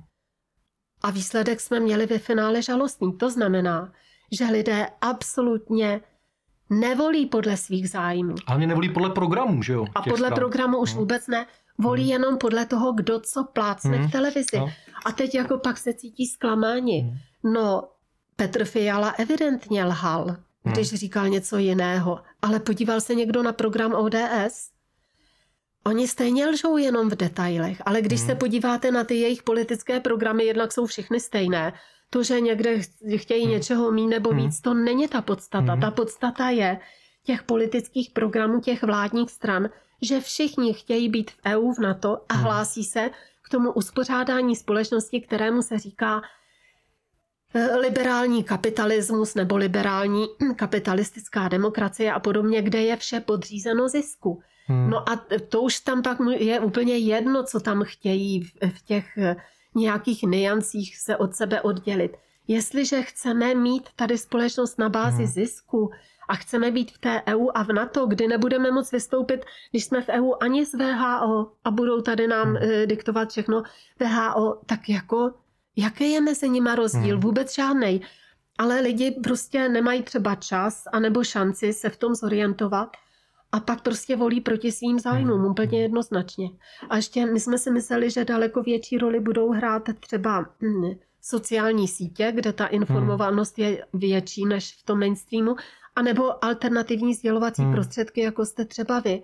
[1.03, 3.13] A výsledek jsme měli ve finále žalostný.
[3.13, 3.93] To znamená,
[4.33, 6.01] že lidé absolutně
[6.71, 8.35] nevolí podle svých zájmů.
[8.47, 9.87] Ani nevolí podle programu, že jo?
[9.95, 10.35] A podle stran.
[10.35, 10.99] programu už hmm.
[10.99, 11.47] vůbec ne.
[11.79, 12.13] Volí hmm.
[12.13, 14.09] jenom podle toho, kdo co plácne hmm.
[14.09, 14.59] v televizi.
[14.59, 14.71] No.
[15.05, 17.01] A teď jako pak se cítí zklamáni.
[17.01, 17.53] Hmm.
[17.55, 17.83] No,
[18.37, 20.37] Petr Fiala evidentně lhal
[20.73, 20.99] když hmm.
[20.99, 22.21] říkal něco jiného.
[22.43, 24.71] Ale podíval se někdo na program ODS?
[25.87, 28.29] Oni stejně lžou jenom v detailech, ale když hmm.
[28.29, 31.73] se podíváte na ty jejich politické programy, jednak jsou všechny stejné.
[32.11, 32.81] To, že někde
[33.17, 33.53] chtějí hmm.
[33.53, 34.39] něčeho mít nebo hmm.
[34.39, 35.73] víc, to není ta podstata.
[35.73, 35.81] Hmm.
[35.81, 36.79] Ta podstata je
[37.23, 39.69] těch politických programů těch vládních stran,
[40.03, 42.45] že všichni chtějí být v EU, v NATO a hmm.
[42.45, 43.11] hlásí se
[43.43, 46.23] k tomu uspořádání společnosti, kterému se říká
[47.81, 54.41] liberální kapitalismus nebo liberální kapitalistická demokracie a podobně, kde je vše podřízeno zisku.
[54.67, 54.91] Hmm.
[54.91, 59.37] No a to už tam pak je úplně jedno, co tam chtějí v těch eh,
[59.75, 62.17] nějakých niancích se od sebe oddělit.
[62.49, 65.33] Jestliže chceme mít tady společnost na bázi hmm.
[65.33, 65.91] zisku
[66.29, 70.03] a chceme být v té EU a v NATO, kdy nebudeme moc vystoupit, když jsme
[70.03, 72.57] v EU ani z VHO a budou tady nám hmm.
[72.57, 73.63] Eh, diktovat všechno
[74.01, 75.33] VHO, tak jako
[75.77, 77.15] Jaký je mezi nimi rozdíl?
[77.15, 77.21] Hmm.
[77.21, 78.03] Vůbec žádný.
[78.59, 82.89] Ale lidi prostě nemají třeba čas anebo šanci se v tom zorientovat
[83.53, 85.51] a pak prostě volí proti svým zájmům, hmm.
[85.51, 86.51] úplně jednoznačně.
[86.91, 91.89] A ještě my jsme si mysleli, že daleko větší roli budou hrát třeba hm, sociální
[91.89, 95.57] sítě, kde ta informovanost je větší než v tom mainstreamu,
[95.97, 97.73] anebo alternativní sdělovací hmm.
[97.73, 99.23] prostředky, jako jste třeba vy.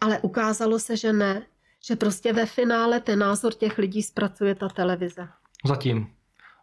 [0.00, 1.42] Ale ukázalo se, že ne,
[1.84, 5.28] že prostě ve finále ten názor těch lidí zpracuje ta televize.
[5.66, 6.10] Zatím.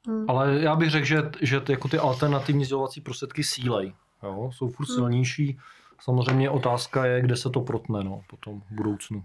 [0.07, 0.25] Hmm.
[0.27, 3.93] Ale já bych řekl, že, že ty, jako ty alternativní sdělovací prostředky sílej.
[4.23, 4.49] Jo?
[4.53, 4.95] Jsou furt hmm.
[4.95, 5.59] silnější.
[5.99, 9.23] Samozřejmě otázka je, kde se to protne no, potom v budoucnu.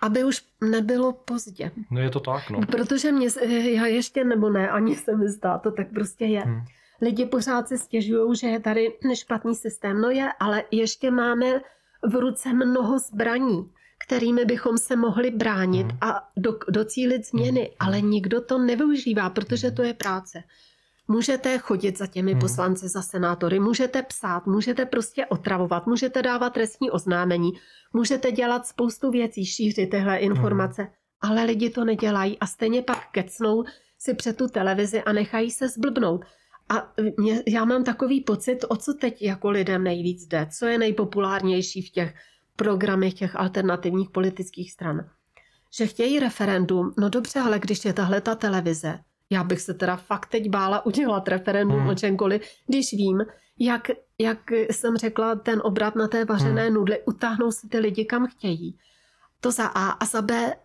[0.00, 1.70] Aby už nebylo pozdě.
[1.90, 2.60] No je to tak, no.
[2.66, 3.28] Protože mě,
[3.74, 6.40] já ještě nebo ne, ani se mi zdá, to tak prostě je.
[6.40, 6.64] Hmm.
[7.02, 10.00] Lidi pořád se stěžují, že je tady špatný systém.
[10.00, 11.60] No je, ale ještě máme
[12.02, 13.70] v ruce mnoho zbraní
[14.06, 15.98] kterými bychom se mohli bránit hmm.
[16.00, 17.76] a do, docílit změny, hmm.
[17.78, 19.76] ale nikdo to nevyužívá, protože hmm.
[19.76, 20.42] to je práce.
[21.08, 22.40] Můžete chodit za těmi hmm.
[22.40, 27.50] poslanci, za senátory, můžete psát, můžete prostě otravovat, můžete dávat trestní oznámení,
[27.92, 30.92] můžete dělat spoustu věcí, šířit tyhle informace, hmm.
[31.20, 33.64] ale lidi to nedělají a stejně pak kecnou
[33.98, 36.24] si před tu televizi a nechají se zblbnout.
[36.68, 40.78] A mě, já mám takový pocit, o co teď jako lidem nejvíc jde, co je
[40.78, 42.14] nejpopulárnější v těch
[42.60, 45.10] programy těch alternativních politických stran.
[45.72, 48.98] Že chtějí referendum, no dobře, ale když je tahle ta televize,
[49.30, 51.88] já bych se teda fakt teď bála udělat referendum hmm.
[51.88, 53.20] o čemkoliv, když vím,
[53.58, 56.74] jak, jak jsem řekla, ten obrat na té vařené hmm.
[56.74, 58.78] nudli, utáhnou si ty lidi kam chtějí.
[59.40, 60.56] To za A a za B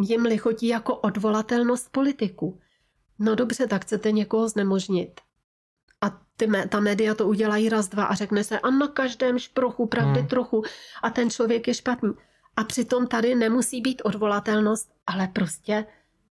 [0.00, 2.60] jim lichotí jako odvolatelnost politiku.
[3.18, 5.20] No dobře, tak chcete někoho znemožnit
[6.04, 9.86] a ty, ta média to udělají raz, dva a řekne se a na každém šprochu
[9.86, 10.28] pravdy hmm.
[10.28, 10.62] trochu
[11.02, 12.12] a ten člověk je špatný.
[12.56, 15.86] A přitom tady nemusí být odvolatelnost, ale prostě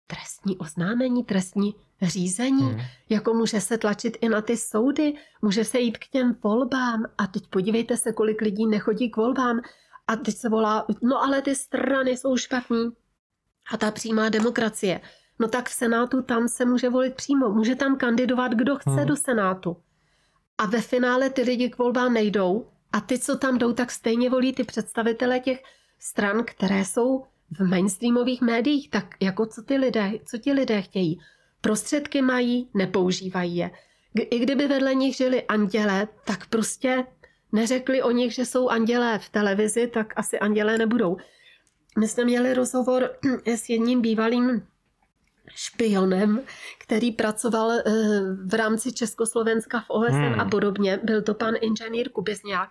[0.07, 2.81] trestní oznámení, trestní řízení, hmm.
[3.09, 7.27] jako může se tlačit i na ty soudy, může se jít k těm volbám a
[7.27, 9.61] teď podívejte se, kolik lidí nechodí k volbám
[10.07, 12.89] a teď se volá, no ale ty strany jsou špatný
[13.71, 15.01] a ta přímá demokracie.
[15.39, 17.49] No tak v Senátu tam se může volit přímo.
[17.49, 19.05] Může tam kandidovat, kdo chce hmm.
[19.05, 19.77] do Senátu.
[20.57, 24.29] a ve finále ty lidi k volbám nejdou a ty, co tam jdou, tak stejně
[24.29, 25.63] volí ty představitele těch
[25.99, 27.23] stran, které jsou
[27.59, 28.89] v mainstreamových médiích.
[28.89, 31.19] Tak jako co ty lidé, co ti lidé chtějí?
[31.61, 33.71] Prostředky mají, nepoužívají je.
[34.19, 37.05] I kdyby vedle nich žili anděle, tak prostě
[37.51, 41.17] neřekli o nich, že jsou andělé v televizi, tak asi andělé nebudou.
[41.99, 43.09] My jsme měli rozhovor
[43.45, 44.67] s jedním bývalým
[45.55, 46.41] špionem,
[46.79, 47.81] který pracoval eh,
[48.45, 50.39] v rámci Československa v OSN hmm.
[50.39, 50.99] a podobně.
[51.03, 52.69] Byl to pan inženýr Kubizňák.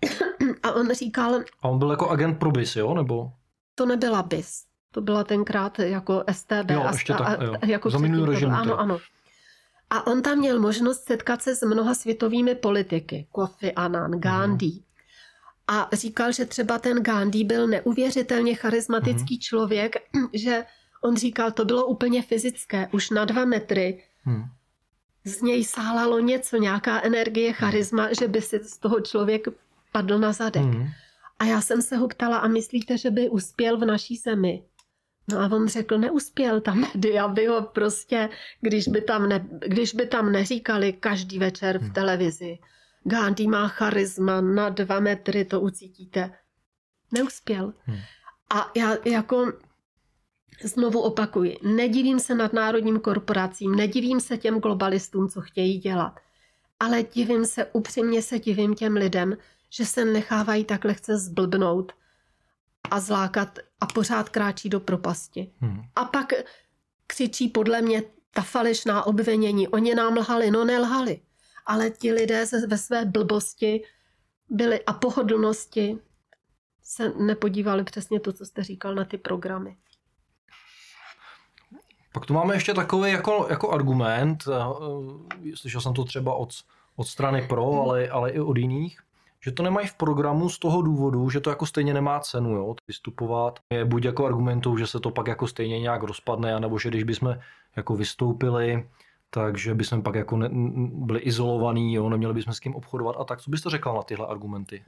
[0.62, 1.40] A on říkal...
[1.62, 2.94] A on byl jako agent pro BIS, jo?
[2.94, 3.32] Nebo?
[3.74, 4.64] To nebyla BIS.
[4.92, 6.70] To byla tenkrát jako STB.
[6.70, 7.54] Jo, ještě a, tak, jo.
[7.66, 8.50] Jako Za minulý režim.
[8.50, 8.98] Ano, ano.
[9.90, 13.26] A on tam měl možnost setkat se s mnoha světovými politiky.
[13.32, 14.70] Kofi Annan, Gandhi.
[14.70, 14.82] Hmm.
[15.68, 19.40] A říkal, že třeba ten Gandhi byl neuvěřitelně charismatický hmm.
[19.40, 19.96] člověk,
[20.32, 20.64] že
[21.00, 24.04] On říkal, to bylo úplně fyzické, už na dva metry.
[24.22, 24.44] Hmm.
[25.24, 29.48] Z něj sálalo něco, nějaká energie, charisma, že by si z toho člověk
[29.92, 30.62] padl na zadek.
[30.62, 30.88] Hmm.
[31.38, 34.62] A já jsem se ho ptala, a myslíte, že by uspěl v naší zemi?
[35.30, 38.28] No a on řekl, neuspěl, ta média by ho prostě,
[38.60, 41.92] když by tam, ne, když by tam neříkali každý večer v hmm.
[41.92, 42.58] televizi,
[43.04, 46.30] Gandhi má charisma, na dva metry to ucítíte.
[47.12, 47.72] Neuspěl.
[47.84, 47.98] Hmm.
[48.50, 49.52] A já jako
[50.62, 56.20] Znovu opakuji, nedivím se nad národním korporacím, nedivím se těm globalistům, co chtějí dělat,
[56.80, 59.36] ale divím se, upřímně se divím těm lidem,
[59.70, 61.92] že se nechávají tak lehce zblbnout
[62.90, 65.52] a zlákat a pořád kráčí do propasti.
[65.60, 65.82] Hmm.
[65.96, 66.32] A pak
[67.06, 69.68] křičí podle mě ta falešná obvinění.
[69.68, 71.20] Oni nám lhali, no nelhali.
[71.66, 73.82] Ale ti lidé se ve své blbosti
[74.50, 75.98] byli a pohodlnosti
[76.82, 79.76] se nepodívali přesně to, co jste říkal na ty programy.
[82.18, 84.52] Pak tu máme ještě takový jako, jako argument, eh,
[85.52, 86.50] eh, slyšel jsem to třeba od,
[86.96, 88.98] od strany pro, ale, ale i od jiných,
[89.40, 92.74] že to nemají v programu z toho důvodu, že to jako stejně nemá cenu jo,
[92.88, 93.58] vystupovat.
[93.70, 97.02] Je buď jako argumentou, že se to pak jako stejně nějak rozpadne, anebo že když
[97.02, 97.38] bychom
[97.76, 98.88] jako vystoupili,
[99.30, 100.48] takže bychom pak jako ne,
[100.92, 103.40] byli izolovaní, jo, neměli bychom s kým obchodovat a tak.
[103.40, 104.84] Co byste řekl na tyhle argumenty?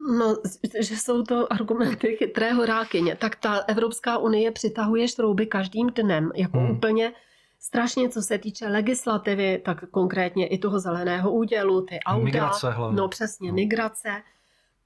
[0.00, 0.36] No,
[0.80, 3.16] že jsou to argumenty chytré horákyně.
[3.16, 6.70] Tak ta Evropská unie přitahuje štrouby každým dnem, jako hmm.
[6.70, 7.12] úplně
[7.60, 12.24] strašně, co se týče legislativy, tak konkrétně i toho zeleného údělu, ty auta.
[12.24, 12.96] Migrace hlavně.
[12.96, 13.54] No přesně, no.
[13.54, 14.22] migrace.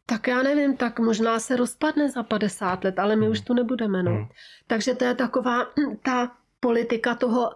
[0.06, 3.32] Tak já nevím, tak možná se rozpadne za 50 let, ale my hmm.
[3.32, 4.02] už tu nebudeme.
[4.02, 4.10] No.
[4.10, 4.28] Hmm.
[4.66, 5.66] Takže to je taková
[6.02, 7.50] ta politika toho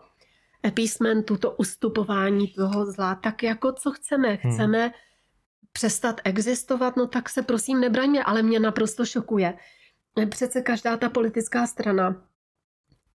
[0.66, 3.14] epísmentu, to ustupování toho zla.
[3.14, 4.28] Tak jako co chceme?
[4.42, 4.52] Hmm.
[4.52, 4.92] Chceme hmm
[5.74, 9.54] přestat existovat, no tak se prosím nebraňme, ale mě naprosto šokuje.
[10.30, 12.22] Přece každá ta politická strana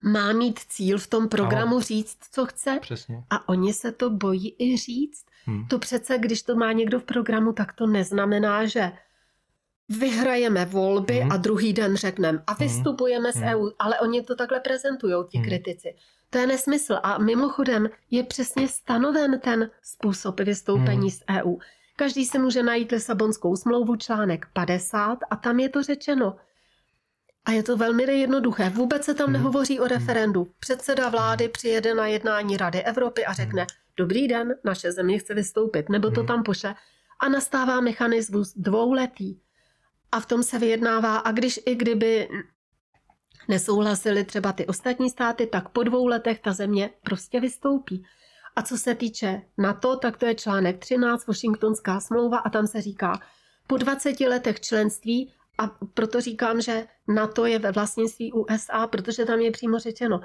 [0.02, 1.80] má mít cíl v tom programu ano.
[1.80, 2.78] říct, co chce.
[2.80, 3.24] Přesně.
[3.30, 5.24] A oni se to bojí i říct.
[5.44, 5.68] Hmm.
[5.68, 8.92] To přece, když to má někdo v programu, tak to neznamená, že
[9.88, 11.32] vyhrajeme volby hmm.
[11.32, 12.68] a druhý den řekneme a hmm.
[12.68, 13.42] vystupujeme hmm.
[13.42, 15.46] z EU, ale oni to takhle prezentují, ti hmm.
[15.46, 15.94] kritici.
[16.30, 16.98] To je nesmysl.
[17.02, 21.10] A mimochodem je přesně stanoven ten způsob vystoupení hmm.
[21.10, 21.56] z EU.
[21.98, 26.36] Každý se může najít Lisabonskou smlouvu článek 50 a tam je to řečeno.
[27.44, 28.70] A je to velmi jednoduché.
[28.70, 29.32] Vůbec se tam hmm.
[29.32, 29.90] nehovoří o hmm.
[29.90, 30.48] referendu.
[30.60, 31.52] Předseda vlády hmm.
[31.52, 36.24] přijede na jednání Rady Evropy a řekne, dobrý den, naše země chce vystoupit, nebo to
[36.24, 36.74] tam pošle.
[37.20, 39.40] A nastává mechanismus dvouletý.
[40.12, 41.18] A v tom se vyjednává.
[41.18, 42.28] A když i kdyby
[43.48, 48.04] nesouhlasili třeba ty ostatní státy, tak po dvou letech ta země prostě vystoupí.
[48.58, 52.80] A co se týče NATO, tak to je článek 13, Washingtonská smlouva a tam se
[52.80, 53.20] říká,
[53.66, 59.40] po 20 letech členství, a proto říkám, že NATO je ve vlastnictví USA, protože tam
[59.40, 60.20] je přímo řečeno,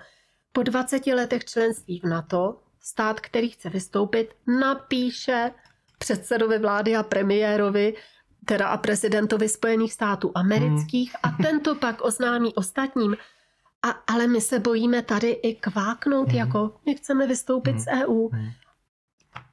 [0.52, 5.52] po 20 letech členství v NATO stát, který chce vystoupit, napíše
[5.98, 7.94] předsedovi vlády a premiérovi,
[8.46, 11.34] teda a prezidentovi Spojených států amerických hmm.
[11.34, 13.16] a tento pak oznámí ostatním,
[13.84, 16.38] a, ale my se bojíme tady i kváknout, hmm.
[16.38, 17.80] jako my chceme vystoupit hmm.
[17.80, 18.30] z EU.
[18.32, 18.50] Hmm.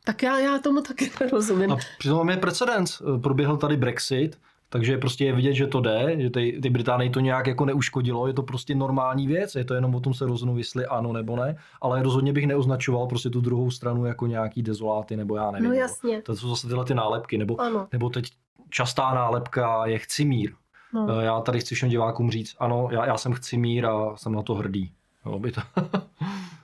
[0.05, 1.73] Tak já, já tomu taky nerozumím.
[1.73, 3.03] A přitom máme precedens.
[3.23, 4.39] Proběhl tady Brexit,
[4.69, 8.27] takže prostě je vidět, že to jde, že ty, ty Británii to nějak jako neuškodilo,
[8.27, 11.37] je to prostě normální věc, je to jenom o tom se rozhodnout, jestli ano nebo
[11.37, 15.69] ne, ale rozhodně bych neoznačoval prostě tu druhou stranu jako nějaký dezoláty nebo já nevím.
[15.69, 16.23] No jasně.
[16.23, 17.57] To jsou zase tyhle ty nálepky, nebo,
[17.93, 18.25] nebo teď
[18.71, 20.53] častá nálepka je chci mír.
[20.95, 21.21] No.
[21.21, 24.33] Eh, já tady chci všem divákům říct, ano, já, já jsem chci mír a jsem
[24.33, 24.93] na to hrdý.
[25.27, 25.61] Jo, aby, to,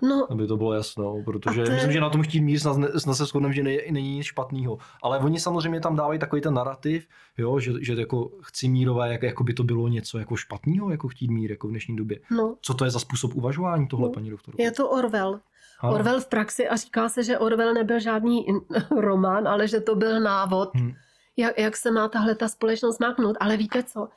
[0.03, 0.27] no.
[0.31, 1.71] aby to bylo jasno, protože te...
[1.71, 4.79] myslím, že na tom chtít mír snad, snad se shodneme, že nej, není nic špatného.
[5.03, 7.09] Ale oni samozřejmě tam dávají takový ten narrativ,
[7.39, 11.09] jo, že, že jako chci mírové, jak, jako by to bylo něco jako špatného, jako
[11.09, 12.19] chtít mír jako v dnešní době.
[12.31, 12.57] No.
[12.61, 14.13] Co to je za způsob uvažování tohle, no.
[14.13, 14.63] paní doktorko?
[14.63, 15.41] Je to Orwell.
[15.81, 15.95] Ano.
[15.95, 18.47] Orwell v praxi a říká se, že Orwell nebyl žádný
[19.01, 20.93] román, ale že to byl návod, hmm.
[21.37, 23.37] Jak, jak se má tahle ta společnost máknout.
[23.41, 24.09] Ale víte co?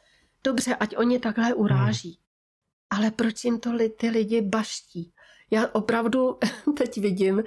[0.44, 2.10] Dobře, ať oni takhle uráží.
[2.10, 3.00] Hmm.
[3.00, 5.14] Ale proč jim to ty lidi baští?
[5.52, 6.38] Já opravdu
[6.78, 7.44] teď vidím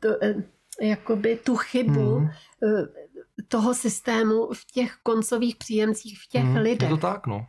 [0.00, 0.34] to, eh,
[0.80, 2.30] jakoby tu chybu hmm.
[3.48, 6.56] toho systému v těch koncových příjemcích, v těch hmm.
[6.56, 6.90] lidech.
[6.90, 7.46] Je to tak, no.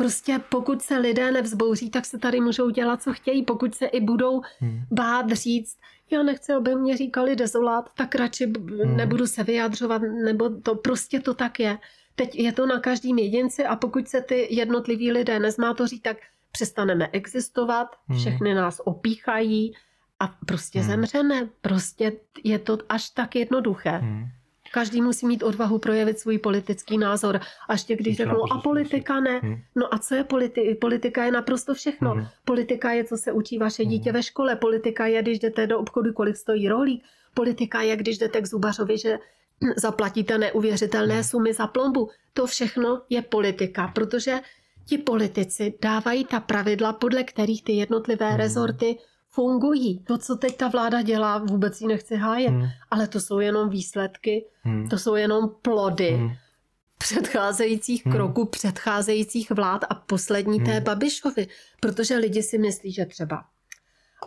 [0.00, 3.42] Prostě pokud se lidé nevzbouří, tak se tady můžou dělat, co chtějí.
[3.44, 4.82] Pokud se i budou hmm.
[4.90, 5.78] bát říct,
[6.10, 8.96] já nechci, aby mě říkali dezolát, tak radši hmm.
[8.96, 11.78] nebudu se vyjadřovat, nebo to prostě to tak je.
[12.14, 16.16] Teď je to na každém jedinci a pokud se ty jednotliví lidé nezmátoří, tak
[16.52, 18.18] přestaneme existovat, hmm.
[18.18, 19.72] všechny nás opíchají
[20.20, 20.88] a prostě hmm.
[20.88, 21.48] zemřeme.
[21.60, 22.12] Prostě
[22.44, 23.98] je to až tak jednoduché.
[23.98, 24.26] Hmm.
[24.72, 27.40] Každý musí mít odvahu projevit svůj politický názor.
[27.68, 29.38] A ještě když řeknou, a politika ne.
[29.38, 29.56] Hmm.
[29.76, 30.70] No a co je politika?
[30.80, 32.10] Politika je naprosto všechno.
[32.10, 32.26] Hmm.
[32.44, 34.14] Politika je, co se učí vaše dítě hmm.
[34.14, 34.56] ve škole.
[34.56, 37.04] Politika je, když jdete do obchodu, kolik stojí rohlík.
[37.34, 39.18] Politika je, když jdete k zubařovi, že
[39.76, 41.24] zaplatíte neuvěřitelné hmm.
[41.24, 42.10] sumy za plombu.
[42.34, 44.40] To všechno je politika, protože
[44.86, 48.36] ti politici dávají ta pravidla, podle kterých ty jednotlivé hmm.
[48.36, 48.98] rezorty
[49.30, 49.98] fungují.
[49.98, 52.68] To, co teď ta vláda dělá, vůbec ji nechci hájet, hmm.
[52.90, 54.88] ale to jsou jenom výsledky, hmm.
[54.88, 56.30] to jsou jenom plody hmm.
[56.98, 58.14] předcházejících hmm.
[58.14, 60.66] kroků, předcházejících vlád a poslední hmm.
[60.66, 61.48] té Babišovi,
[61.80, 63.44] protože lidi si myslí, že třeba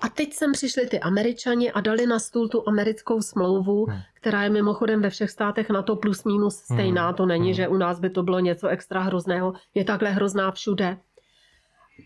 [0.02, 4.00] a teď sem přišli ty američani a dali na stůl tu americkou smlouvu, hmm.
[4.14, 7.08] která je mimochodem ve všech státech na to plus minus stejná.
[7.08, 7.16] Hmm.
[7.16, 7.54] To není, hmm.
[7.54, 9.54] že u nás by to bylo něco extra hrozného.
[9.74, 10.98] Je takhle hrozná všude.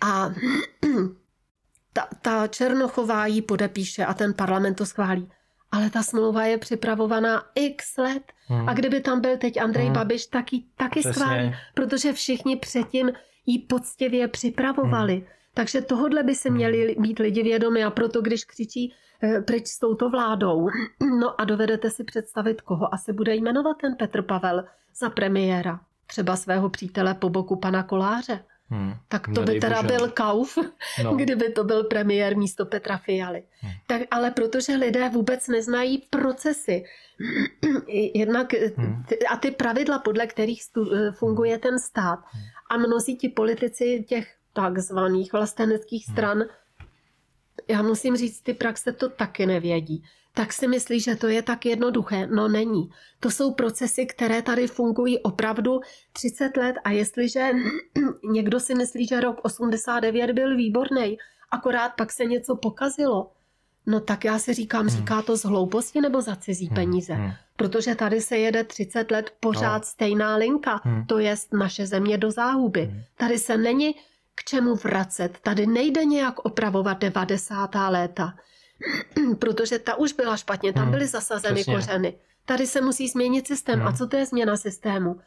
[0.02, 0.30] A
[1.98, 5.30] ta, ta Černochová ji podepíše a ten parlament to schválí.
[5.72, 8.24] Ale ta smlouva je připravovaná x let.
[8.48, 8.70] Hmm.
[8.70, 9.94] A kdyby tam byl teď Andrej hmm.
[9.94, 11.14] Babiš, tak ji taky Přesně.
[11.14, 11.56] schválí.
[11.74, 13.12] Protože všichni předtím
[13.46, 15.14] ji poctivě připravovali.
[15.14, 15.26] Hmm.
[15.54, 18.94] Takže tohodle by se měli být lidi vědomi a proto, když křičí
[19.24, 20.70] eh, pryč s touto vládou,
[21.20, 24.64] no a dovedete si představit, koho asi bude jmenovat ten Petr Pavel
[24.96, 25.80] za premiéra.
[26.08, 28.40] Třeba svého přítele po boku pana Koláře.
[28.70, 28.94] Hmm.
[29.08, 29.98] Tak to by teda bože.
[29.98, 30.58] byl kauf,
[31.04, 31.16] no.
[31.16, 33.44] kdyby to byl premiér místo Petra Fialy.
[33.60, 33.72] Hmm.
[33.88, 36.84] Tak, ale protože lidé vůbec neznají procesy,
[38.14, 39.04] jednak hmm.
[39.30, 42.44] a ty pravidla, podle kterých eh, funguje ten stát hmm.
[42.70, 46.16] a mnozí ti politici těch takzvaných vlasteneckých hmm.
[47.68, 50.04] Já musím říct, ty praxe to taky nevědí.
[50.34, 52.28] Tak si myslí, že to je tak jednoduché.
[52.28, 52.90] No není.
[53.20, 55.80] To jsou procesy, které tady fungují opravdu
[56.14, 57.52] 30 let a jestliže
[58.32, 61.18] někdo si myslí, že rok 89 byl výborný,
[61.52, 63.32] akorát pak se něco pokazilo,
[63.88, 64.98] no tak já si říkám, hmm.
[64.98, 66.76] říká to z hlouposti nebo za cizí hmm.
[66.76, 67.14] peníze.
[67.14, 67.32] Hmm.
[67.56, 69.84] Protože tady se jede 30 let pořád no.
[69.84, 71.06] stejná linka, hmm.
[71.06, 72.86] to je naše země do záhuby.
[72.86, 73.02] Hmm.
[73.18, 73.96] Tady se není
[74.38, 75.38] k čemu vracet.
[75.42, 77.76] Tady nejde nějak opravovat 90.
[77.90, 78.34] léta,
[79.40, 81.76] protože ta už byla špatně, tam hmm, byly zasazeny Přesně.
[81.76, 82.18] kořeny.
[82.46, 83.80] Tady se musí změnit systém.
[83.80, 83.88] Hmm.
[83.88, 85.20] A co to je změna systému?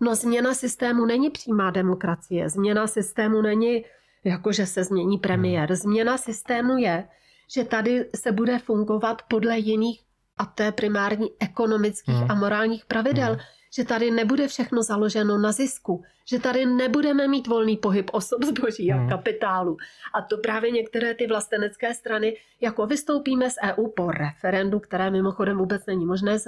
[0.00, 2.48] No změna systému není přímá demokracie.
[2.48, 3.84] Změna systému není
[4.24, 5.68] jako, že se změní premiér.
[5.68, 5.76] Hmm.
[5.76, 7.08] Změna systému je,
[7.54, 10.00] že tady se bude fungovat podle jiných
[10.38, 12.30] a to je primární ekonomických hmm.
[12.30, 13.32] a morálních pravidel.
[13.32, 13.40] Hmm
[13.76, 18.92] že tady nebude všechno založeno na zisku, že tady nebudeme mít volný pohyb osob, zboží
[18.92, 19.08] a hmm.
[19.08, 19.76] kapitálu.
[20.14, 25.58] A to právě některé ty vlastenecké strany, jako vystoupíme z EU po referendu, které mimochodem
[25.58, 26.38] vůbec není možné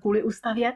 [0.00, 0.72] kvůli ústavě,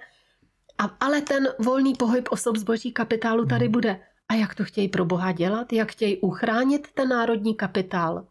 [0.79, 3.73] a, ale ten volný pohyb osob zboží kapitálu tady hmm.
[3.73, 4.01] bude.
[4.29, 5.73] A jak to chtějí pro Boha dělat?
[5.73, 8.27] Jak chtějí uchránit ten národní kapitál?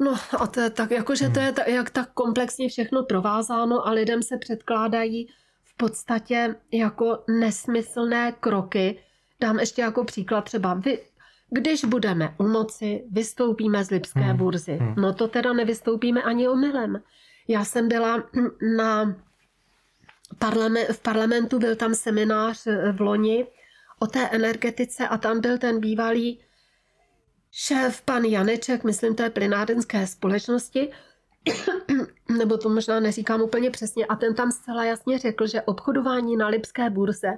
[0.00, 3.90] No a to je tak, jakože to je tak, jak tak komplexně všechno provázáno a
[3.90, 5.28] lidem se předkládají
[5.76, 8.98] podstatě jako nesmyslné kroky.
[9.40, 10.98] Dám ještě jako příklad třeba vy,
[11.50, 14.36] když budeme u moci, vystoupíme z Lipské hmm.
[14.36, 14.72] burzy.
[14.72, 14.94] Hmm.
[14.96, 17.02] No to teda nevystoupíme ani omylem.
[17.48, 18.22] Já jsem byla
[18.76, 19.16] na
[20.38, 23.46] parlament, v parlamentu, byl tam seminář v loni
[23.98, 26.40] o té energetice a tam byl ten bývalý
[27.52, 30.90] šéf pan Janeček, myslím, té plynárenské společnosti,
[32.38, 36.48] nebo to možná neříkám úplně přesně, a ten tam zcela jasně řekl, že obchodování na
[36.48, 37.28] Lipské burze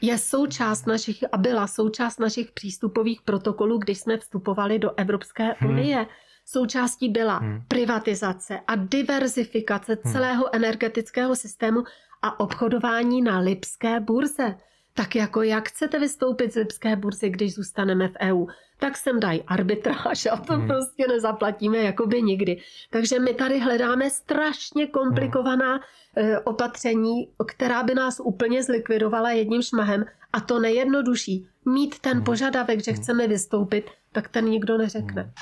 [0.00, 5.70] je součást našich a byla součást našich přístupových protokolů, když jsme vstupovali do Evropské hmm.
[5.70, 6.06] unie.
[6.44, 7.62] Součástí byla hmm.
[7.68, 10.12] privatizace a diverzifikace hmm.
[10.12, 11.84] celého energetického systému
[12.22, 14.54] a obchodování na Lipské burze.
[14.94, 18.46] Tak jako jak chcete vystoupit z Lipské burzy, když zůstaneme v EU?
[18.80, 20.66] Tak sem dají arbitráž a to hmm.
[20.66, 22.60] prostě nezaplatíme jakoby nikdy.
[22.90, 26.36] Takže my tady hledáme strašně komplikovaná hmm.
[26.44, 31.46] opatření, která by nás úplně zlikvidovala jedním šmahem a to nejjednodušší.
[31.64, 32.24] Mít ten hmm.
[32.24, 33.02] požadavek, že hmm.
[33.02, 35.32] chceme vystoupit, tak ten nikdo neřekne.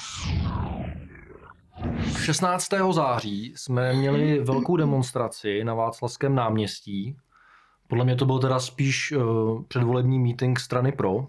[2.17, 2.69] 16.
[2.91, 7.17] září jsme měli velkou demonstraci na Václavském náměstí.
[7.89, 11.27] Podle mě to byl teda spíš uh, předvolební meeting strany Pro,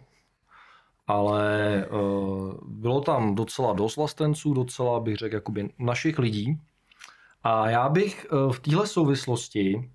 [1.10, 6.60] ale uh, bylo tam docela dost vlastenců, docela bych řekl jakoby našich lidí.
[7.44, 9.90] A já bych uh, v téhle souvislosti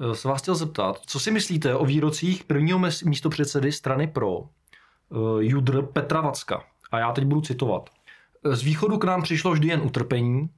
[0.00, 4.46] uh, se vás chtěl zeptat, co si myslíte o výrocích prvního místopředsedy strany Pro, uh,
[5.38, 6.64] Judr Petra Vacka.
[6.90, 7.90] A já teď budu citovat.
[8.44, 10.48] Z východu k nám přišlo vždy jen utrpení,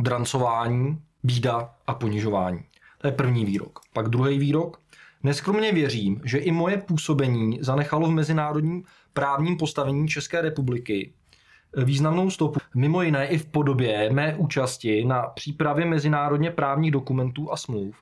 [0.00, 2.64] drancování, bída a ponižování.
[2.98, 3.80] To je první výrok.
[3.92, 4.80] Pak druhý výrok.
[5.22, 11.12] Neskromně věřím, že i moje působení zanechalo v mezinárodním právním postavení České republiky
[11.76, 17.56] významnou stopu, mimo jiné i v podobě mé účasti na přípravě mezinárodně právních dokumentů a
[17.56, 17.96] smluv,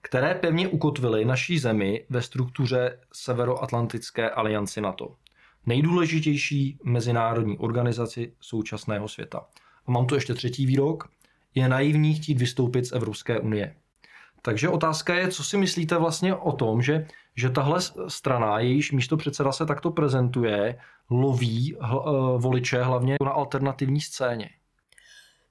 [0.00, 5.14] které pevně ukotvily naší zemi ve struktuře Severoatlantické alianci NATO
[5.68, 9.46] nejdůležitější mezinárodní organizaci současného světa.
[9.86, 11.10] A mám tu ještě třetí výrok.
[11.54, 13.74] Je naivní chtít vystoupit z Evropské unie.
[14.42, 19.16] Takže otázka je, co si myslíte vlastně o tom, že, že tahle strana, jejíž místo
[19.16, 20.78] předseda se takto prezentuje,
[21.10, 24.50] loví hl, uh, voliče hlavně na alternativní scéně?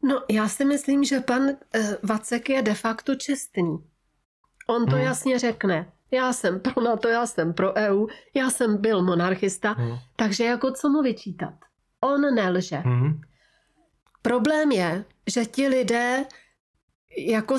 [0.04, 1.52] No, já si myslím, že pan uh,
[2.04, 3.78] Vacek je de facto čestný.
[4.68, 5.06] On to hmm.
[5.06, 9.98] jasně řekne já jsem pro NATO, já jsem pro EU, já jsem byl monarchista, hmm.
[10.16, 11.54] takže jako co mu vyčítat?
[12.02, 12.78] On nelže.
[12.78, 13.22] Hmm.
[14.22, 16.26] Problém je, že ti lidé
[17.18, 17.58] jako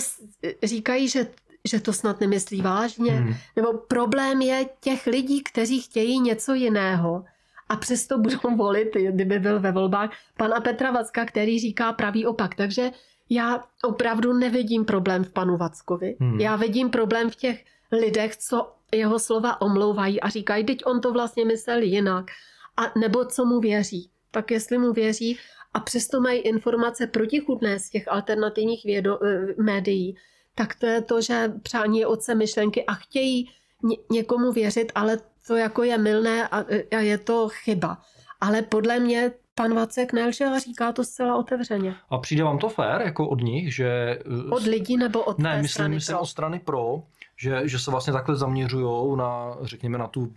[0.63, 1.27] říkají, že,
[1.69, 3.35] že to snad nemyslí vážně, hmm.
[3.57, 7.25] nebo problém je těch lidí, kteří chtějí něco jiného
[7.69, 12.55] a přesto budou volit, kdyby byl ve volbách, pana Petra Vacka, který říká pravý opak.
[12.55, 12.91] Takže
[13.31, 16.17] já opravdu nevidím problém v panu Vackovi.
[16.21, 16.41] Hmm.
[16.41, 21.13] Já vidím problém v těch lidech, co jeho slova omlouvají a říkají, teď on to
[21.13, 22.31] vlastně myslel jinak.
[22.77, 24.11] A nebo co mu věří.
[24.31, 25.39] Tak jestli mu věří
[25.75, 30.17] a přesto mají informace protichudné z těch alternativních vědo, eh, médií,
[30.55, 33.51] tak to je to, že přání je otce myšlenky a chtějí
[33.83, 36.65] ně, někomu věřit, ale to jako je milné a,
[36.97, 37.99] a je to chyba.
[38.41, 41.95] Ale podle mě pan Vacek nelže a říká to zcela otevřeně.
[42.11, 43.89] A přijde vám to fér, jako od nich, že...
[43.89, 46.23] Eh, od lidí nebo od Ne, myslím, strany myslím pro?
[46.23, 47.03] o strany pro,
[47.37, 50.33] že, že se vlastně takhle zaměřují na, řekněme, na tu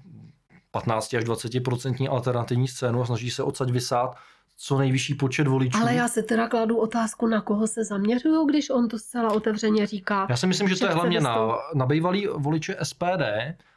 [0.72, 4.16] 15 až 20 procentní alternativní scénu a snaží se odsaď vysát
[4.64, 5.78] co nejvyšší počet voličů.
[5.82, 9.88] Ale já se teda kladu otázku, na koho se zaměřují, když on to zcela otevřeně
[9.88, 10.28] říká.
[10.30, 13.22] Já si myslím, že, že to je hlavně na, na bývalý voliče SPD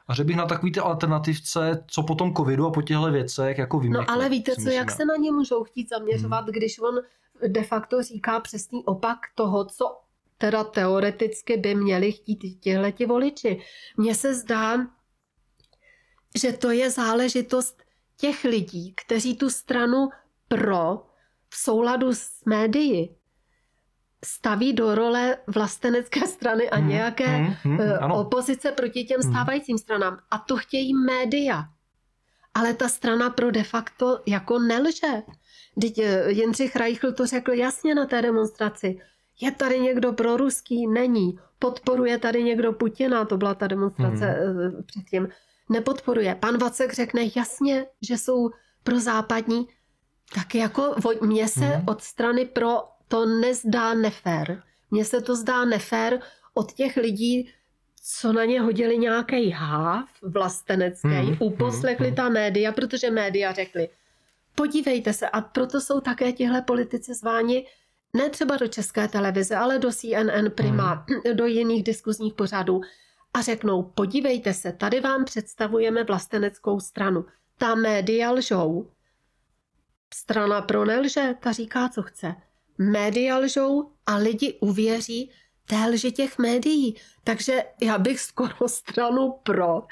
[0.08, 3.58] a že bych na takový ty alternativce, co po tom covidu a po těchto věcech
[3.58, 4.04] jako vyměkl.
[4.08, 6.52] No ale víte co, jak se na ně můžou chtít zaměřovat, hmm.
[6.52, 6.94] když on
[7.48, 10.00] de facto říká přesný opak toho, co
[10.38, 13.60] teda teoreticky by měli chtít těhleti voliči.
[13.96, 14.86] Mně se zdá,
[16.34, 17.82] že to je záležitost
[18.16, 20.08] těch lidí, kteří tu stranu
[20.48, 21.06] pro
[21.48, 23.16] v souladu s médií
[24.24, 29.78] staví do role vlastenecké strany a hmm, nějaké hmm, hmm, hmm, opozice proti těm stávajícím
[29.78, 30.18] stranám.
[30.30, 31.64] A to chtějí média.
[32.54, 35.22] Ale ta strana pro de facto jako nelže.
[35.80, 39.00] Teď eh, Jindřich Reichl to řekl jasně na té demonstraci.
[39.40, 40.86] Je tady někdo pro ruský?
[40.86, 41.38] Není.
[41.58, 43.24] Podporuje tady někdo Putina?
[43.24, 44.82] To byla ta demonstrace hmm.
[44.86, 45.28] předtím.
[45.68, 46.34] Nepodporuje.
[46.34, 48.50] Pan Vacek řekne jasně, že jsou
[48.82, 49.68] pro západní.
[50.34, 51.84] Tak jako mně se hmm.
[51.88, 54.62] od strany pro to nezdá nefér.
[54.90, 56.20] Mně se to zdá nefér
[56.54, 57.50] od těch lidí,
[58.02, 61.36] co na ně hodili nějaký háv vlastenecký, hmm.
[61.40, 62.16] uposlechli hmm.
[62.16, 63.88] ta média, protože média řekli,
[64.54, 67.66] podívejte se, a proto jsou také tihle politici zváni
[68.16, 71.20] ne třeba do české televize, ale do CNN Prima, hmm.
[71.36, 72.80] do jiných diskuzních pořadů
[73.34, 77.24] a řeknou, podívejte se, tady vám představujeme vlasteneckou stranu.
[77.58, 78.90] Ta média lžou.
[80.16, 82.34] Strana pro nelže, ta říká, co chce.
[82.78, 85.30] Média lžou a lidi uvěří
[85.66, 86.96] té lži těch médií.
[87.24, 89.82] Takže já bych skoro stranu pro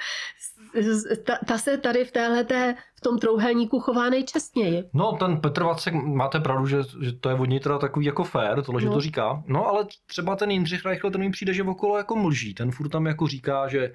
[1.27, 4.85] ta, ta se tady v téhleté, v tom trouhelníku chová nejčestněji.
[4.95, 8.25] No, ten Petr Vacek, máte pravdu, že, že to je od něj teda takový jako
[8.25, 8.87] fér, tohle, no.
[8.87, 9.43] že to říká.
[9.47, 12.55] No, ale třeba ten Jindřich Reichl, ten mi přijde, že okolo jako mlží.
[12.55, 13.93] Ten furt tam jako říká, že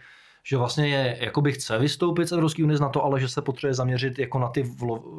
[0.49, 3.73] že vlastně je, jakoby chce vystoupit z Evropské unie z NATO, ale že se potřebuje
[3.73, 4.71] zaměřit jako na ty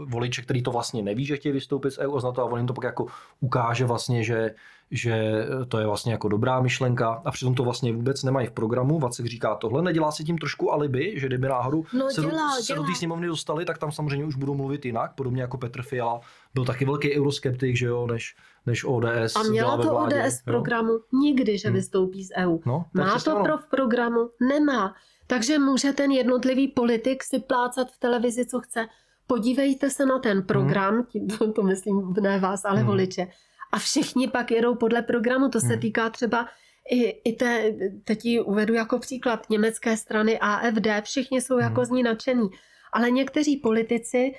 [0.04, 2.58] voliče, který to vlastně neví, že chtějí vystoupit z EU a z NATO a on
[2.58, 3.06] jim to pak jako
[3.40, 4.54] ukáže vlastně, že,
[4.90, 8.98] že to je vlastně jako dobrá myšlenka a přitom to vlastně vůbec nemají v programu.
[8.98, 12.62] Vacek říká tohle, nedělá si tím trošku alibi, že kdyby náhodou no, se, dělá, do,
[12.62, 15.82] se do té sněmovny dostali, tak tam samozřejmě už budou mluvit jinak, podobně jako Petr
[15.82, 16.20] Fiala
[16.54, 19.36] byl taky velký euroskeptik, že jo, než, než ODS.
[19.36, 21.00] A měla to vládě, ODS v programu jo?
[21.12, 21.76] nikdy, že hmm.
[21.76, 22.58] vystoupí z EU.
[22.66, 24.30] No, Má to pro v programu?
[24.48, 24.94] Nemá.
[25.30, 28.86] Takže může ten jednotlivý politik si plácat v televizi, co chce.
[29.26, 31.04] Podívejte se na ten program, hmm.
[31.04, 32.86] tím, to, to myslím ne vás, ale hmm.
[32.86, 33.26] voliče,
[33.72, 35.48] a všichni pak jedou podle programu.
[35.48, 35.80] To se hmm.
[35.80, 36.48] týká třeba
[36.90, 37.74] i, i té,
[38.04, 41.84] teď ji uvedu jako příklad, německé strany AFD, všichni jsou jako hmm.
[41.84, 42.48] z ní nadšení.
[42.92, 44.34] Ale někteří politici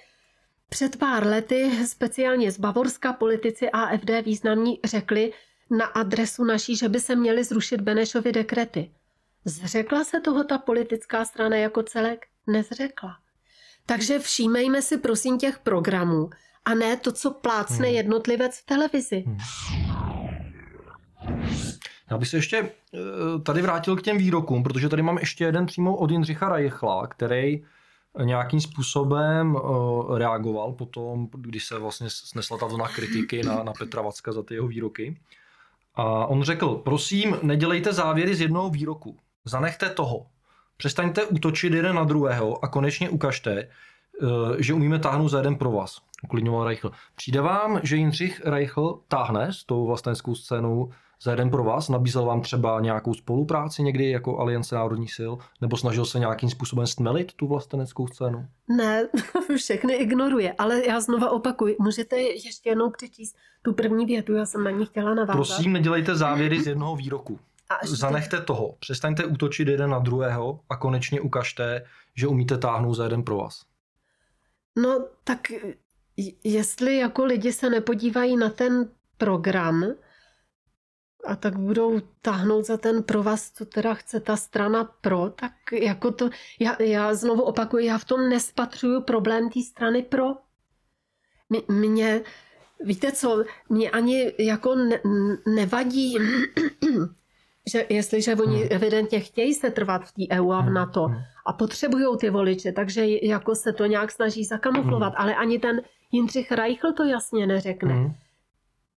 [0.70, 5.34] před pár lety, speciálně z Bavorska, politici AFD významní řekli
[5.70, 8.92] na adresu naší, že by se měly zrušit Benešovy dekrety.
[9.46, 12.26] Zřekla se toho ta politická strana jako celek?
[12.48, 13.18] Nezřekla.
[13.86, 16.30] Takže všímejme si prosím těch programů
[16.66, 17.96] a ne to, co plácne hmm.
[17.96, 19.24] jednotlivec v televizi.
[19.28, 19.38] Hmm.
[22.12, 23.00] Já bych se ještě eh,
[23.46, 27.64] tady vrátil k těm výrokům, protože tady mám ještě jeden přímo od Jindřicha Rajchla, který
[28.24, 34.02] nějakým způsobem eh, reagoval potom, když se vlastně snesla ta vlna kritiky na, na Petra
[34.02, 35.20] Vacka za ty jeho výroky.
[35.96, 39.18] A on řekl, prosím, nedělejte závěry z jednoho výroku.
[39.50, 40.26] Zanechte toho.
[40.78, 43.68] Přestaňte útočit jeden na druhého a konečně ukažte, eh,
[44.58, 46.02] že umíme táhnout za jeden pro vás.
[46.24, 46.92] Uklidňoval Reichl.
[47.16, 50.92] Přijde vám, že Jindřich Reichl táhne s tou vlastenskou scénou
[51.22, 51.90] za jeden pro vás?
[51.90, 55.32] Nabízel vám třeba nějakou spolupráci někdy jako Aliance národních sil?
[55.62, 58.48] Nebo snažil se nějakým způsobem stmelit tu vlasteneckou scénu?
[58.68, 59.08] Ne,
[59.58, 64.64] všechny ignoruje, ale já znova opakuji, můžete ještě jednou přečíst tu první větu, já jsem
[64.64, 65.36] na ní chtěla navázat.
[65.36, 67.40] Prosím, nedělejte závěry z jednoho výroku.
[67.70, 73.04] A Zanechte toho, přestaňte útočit jeden na druhého a konečně ukažte, že umíte táhnout za
[73.04, 73.66] jeden pro vás.
[74.78, 75.40] No tak
[76.44, 79.86] jestli jako lidi se nepodívají na ten program,
[81.26, 86.12] a tak budou táhnout za ten provaz, co teda chce ta strana pro, tak jako
[86.12, 90.26] to, já, já znovu opakuju, já v tom nespatřuju problém té strany pro.
[91.68, 92.22] Mě,
[92.80, 95.00] víte co, mě ani jako ne,
[95.56, 96.18] nevadí,
[97.70, 98.68] že jestliže oni hmm.
[98.72, 100.74] evidentně chtějí se trvat v té EU a v hmm.
[100.74, 101.18] NATO hmm.
[101.46, 106.52] a potřebují ty voliče, takže jako se to nějak snaží zakamuflovat, ale ani ten Jindřich
[106.52, 108.16] Reichl to jasně neřekne.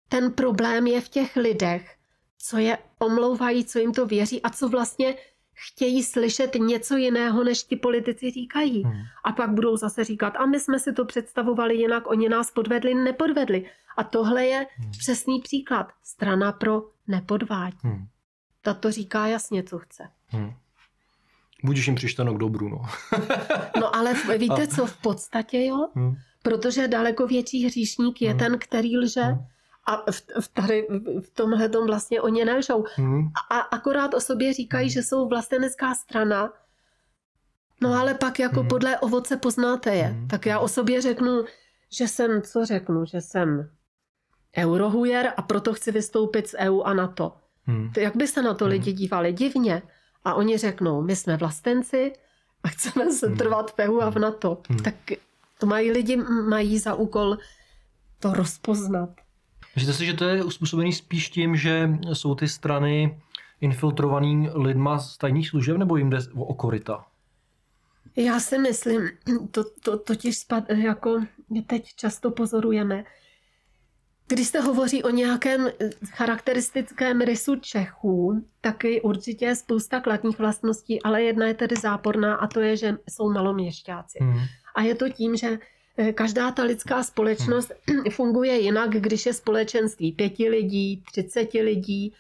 [0.09, 1.95] Ten problém je v těch lidech,
[2.39, 5.15] co je omlouvají, co jim to věří a co vlastně
[5.55, 8.83] chtějí slyšet něco jiného, než ti politici říkají.
[8.83, 9.03] Hmm.
[9.25, 12.95] A pak budou zase říkat, a my jsme si to představovali jinak, oni nás podvedli,
[12.95, 13.71] nepodvedli.
[13.97, 14.91] A tohle je hmm.
[14.91, 15.93] přesný příklad.
[16.03, 17.79] Strana pro nepodvádí.
[17.83, 18.07] Hmm.
[18.63, 20.09] Ta to říká jasně, co chce.
[20.27, 20.53] Hmm.
[21.65, 22.83] Budíš jim přišteno k dobru, no.
[23.81, 26.17] no ale víte co, v podstatě jo, hmm.
[26.43, 28.39] protože daleko větší hříšník je hmm.
[28.39, 29.47] ten, který lže, hmm
[29.91, 30.87] a v, v, tady,
[31.21, 32.85] v tomhle tom vlastně oni nelžou.
[32.95, 33.29] Hmm.
[33.51, 34.93] A, a akorát o sobě říkají, hmm.
[34.93, 36.53] že jsou vlastenecká strana,
[37.81, 37.99] no hmm.
[37.99, 38.69] ale pak jako hmm.
[38.69, 40.05] podle ovoce poznáte je.
[40.05, 40.29] Hmm.
[40.29, 41.45] Tak já o sobě řeknu,
[41.93, 43.71] že jsem, co řeknu, že jsem
[44.59, 47.37] eurohujer a proto chci vystoupit z EU a NATO.
[47.67, 47.93] Hmm.
[47.97, 48.73] Jak by se na to hmm.
[48.73, 49.33] lidi dívali?
[49.33, 49.83] Divně.
[50.25, 52.13] A oni řeknou, my jsme vlastenci
[52.63, 53.37] a chceme se hmm.
[53.37, 54.63] trvat v EU a v NATO.
[54.69, 54.79] Hmm.
[54.79, 54.95] Tak
[55.59, 56.17] to mají lidi,
[56.49, 57.37] mají za úkol
[58.19, 59.11] to rozpoznat.
[59.75, 63.21] Myslíte si, že to je uspůsobený spíš tím, že jsou ty strany
[63.61, 67.05] infiltrovaný lidma z tajných služeb, nebo jim jde o okorita?
[68.17, 69.09] Já si myslím,
[69.51, 71.23] to, to totiž spad, jako
[71.67, 73.05] teď často pozorujeme,
[74.31, 75.69] když se hovoří o nějakém
[76.07, 82.47] charakteristickém rysu Čechů, taky určitě je spousta kladních vlastností, ale jedna je tedy záporná a
[82.47, 84.19] to je, že jsou maloměšťáci.
[84.23, 84.41] Hmm.
[84.75, 85.59] A je to tím, že
[86.01, 88.05] Eh, každá ta lidská společnost hmm.
[88.11, 92.15] funguje jinak, když je společenství pěti lidí, třiceti lidí.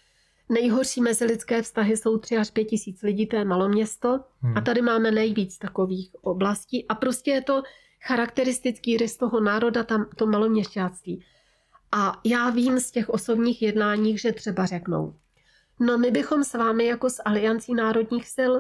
[0.49, 4.21] Nejhorší mezilidské vztahy jsou tři až pět tisíc lidí, to je malo město.
[4.41, 4.59] Hmm.
[4.59, 6.89] A tady máme nejvíc takových oblastí.
[6.89, 7.63] A prostě je to
[8.03, 11.25] charakteristický rys toho národa, tam to maloměšťáctví.
[11.93, 15.15] A já vím z těch osobních jednání, že třeba řeknou,
[15.81, 18.53] no my bychom s vámi jako s Aliancí národních sil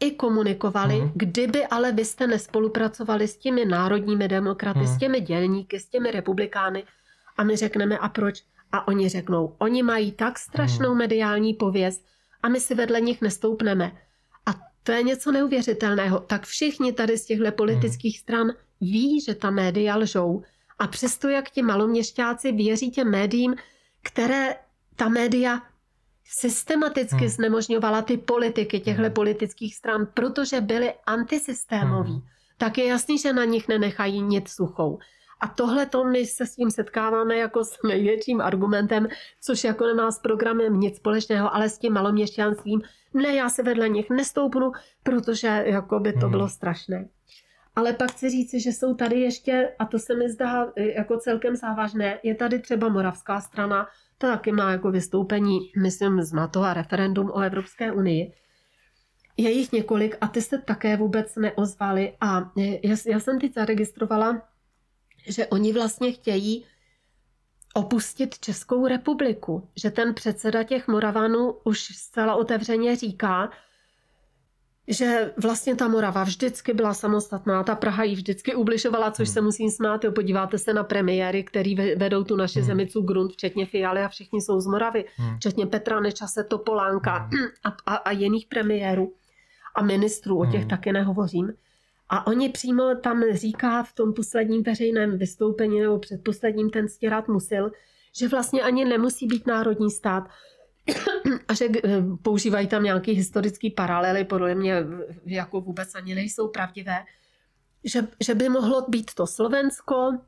[0.00, 1.10] i komunikovali, mm.
[1.14, 4.86] kdyby ale vy jste nespolupracovali s těmi národními demokraty, mm.
[4.86, 6.84] s těmi dělníky, s těmi republikány
[7.36, 8.42] a my řekneme a proč?
[8.72, 10.98] A oni řeknou, oni mají tak strašnou mm.
[10.98, 12.04] mediální pověst
[12.42, 13.92] a my si vedle nich nestoupneme.
[14.46, 14.50] A
[14.82, 16.20] to je něco neuvěřitelného.
[16.20, 20.42] Tak všichni tady z těchto politických stran ví, že ta média lžou.
[20.78, 23.54] A přesto, jak ti maloměšťáci věří těm médiím,
[24.02, 24.56] které
[24.96, 25.62] ta média
[26.24, 27.28] systematicky hmm.
[27.28, 29.12] znemožňovala ty politiky těchto hmm.
[29.12, 32.22] politických stran, protože byly antisystémoví, hmm.
[32.58, 34.98] tak je jasný, že na nich nenechají nic suchou.
[35.40, 39.08] A tohle to my se s tím setkáváme jako s největším argumentem,
[39.40, 42.82] což jako nemá s programem nic společného, ale s tím maloměšťanstvím.
[43.14, 44.72] Ne, já se vedle nich nestoupnu,
[45.02, 46.30] protože jako by to hmm.
[46.30, 47.08] bylo strašné.
[47.76, 51.56] Ale pak chci říci, že jsou tady ještě, a to se mi zdá jako celkem
[51.56, 56.74] závažné, je tady třeba moravská strana, to taky má jako vystoupení, myslím, z NATO a
[56.74, 58.32] referendum o Evropské unii.
[59.36, 62.52] Je jich několik a ty se také vůbec neozvali a
[62.82, 64.42] já, já jsem teď zaregistrovala,
[65.26, 66.66] že oni vlastně chtějí
[67.74, 69.68] opustit Českou republiku.
[69.76, 73.50] Že ten předseda těch Moravanů už zcela otevřeně říká,
[74.88, 79.32] že vlastně ta Morava vždycky byla samostatná, ta Praha ji vždycky ubližovala, což hmm.
[79.32, 80.04] se musím smát.
[80.04, 82.66] Jo, podíváte se na premiéry, který vedou tu naši hmm.
[82.66, 85.36] zemicu grunt, včetně Fialy a všichni jsou z Moravy, hmm.
[85.36, 87.46] včetně Petra Nečase, Topolánka hmm.
[87.64, 89.12] a, a, a jiných premiérů
[89.74, 90.68] a ministrů, o těch hmm.
[90.68, 91.52] taky nehovořím.
[92.08, 97.70] A oni přímo tam říká v tom posledním veřejném vystoupení nebo předposledním ten stěrat musil,
[98.16, 100.24] že vlastně ani nemusí být národní stát,
[101.48, 104.74] a že eh, používají tam nějaký historický paralely, podle mě
[105.26, 107.04] jako vůbec ani nejsou pravdivé,
[107.84, 110.18] že, že by mohlo být to Slovensko,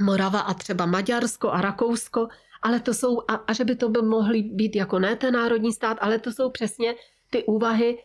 [0.00, 2.28] Morava a třeba Maďarsko a Rakousko,
[2.62, 5.72] ale to jsou, a, a že by to by mohly být jako ne ten národní
[5.72, 6.94] stát, ale to jsou přesně
[7.30, 7.98] ty úvahy,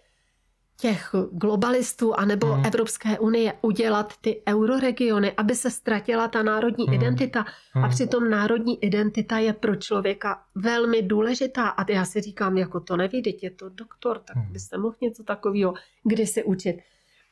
[0.82, 2.66] těch globalistů anebo hmm.
[2.66, 6.94] Evropské unie udělat ty euroregiony, aby se ztratila ta národní hmm.
[6.94, 7.46] identita.
[7.72, 7.86] Hmm.
[7.86, 11.68] A přitom národní identita je pro člověka velmi důležitá.
[11.68, 14.54] A já si říkám, jako to neví, teď je to doktor, tak hmm.
[14.54, 15.74] byste mohl něco takového
[16.04, 16.78] kdysi učit.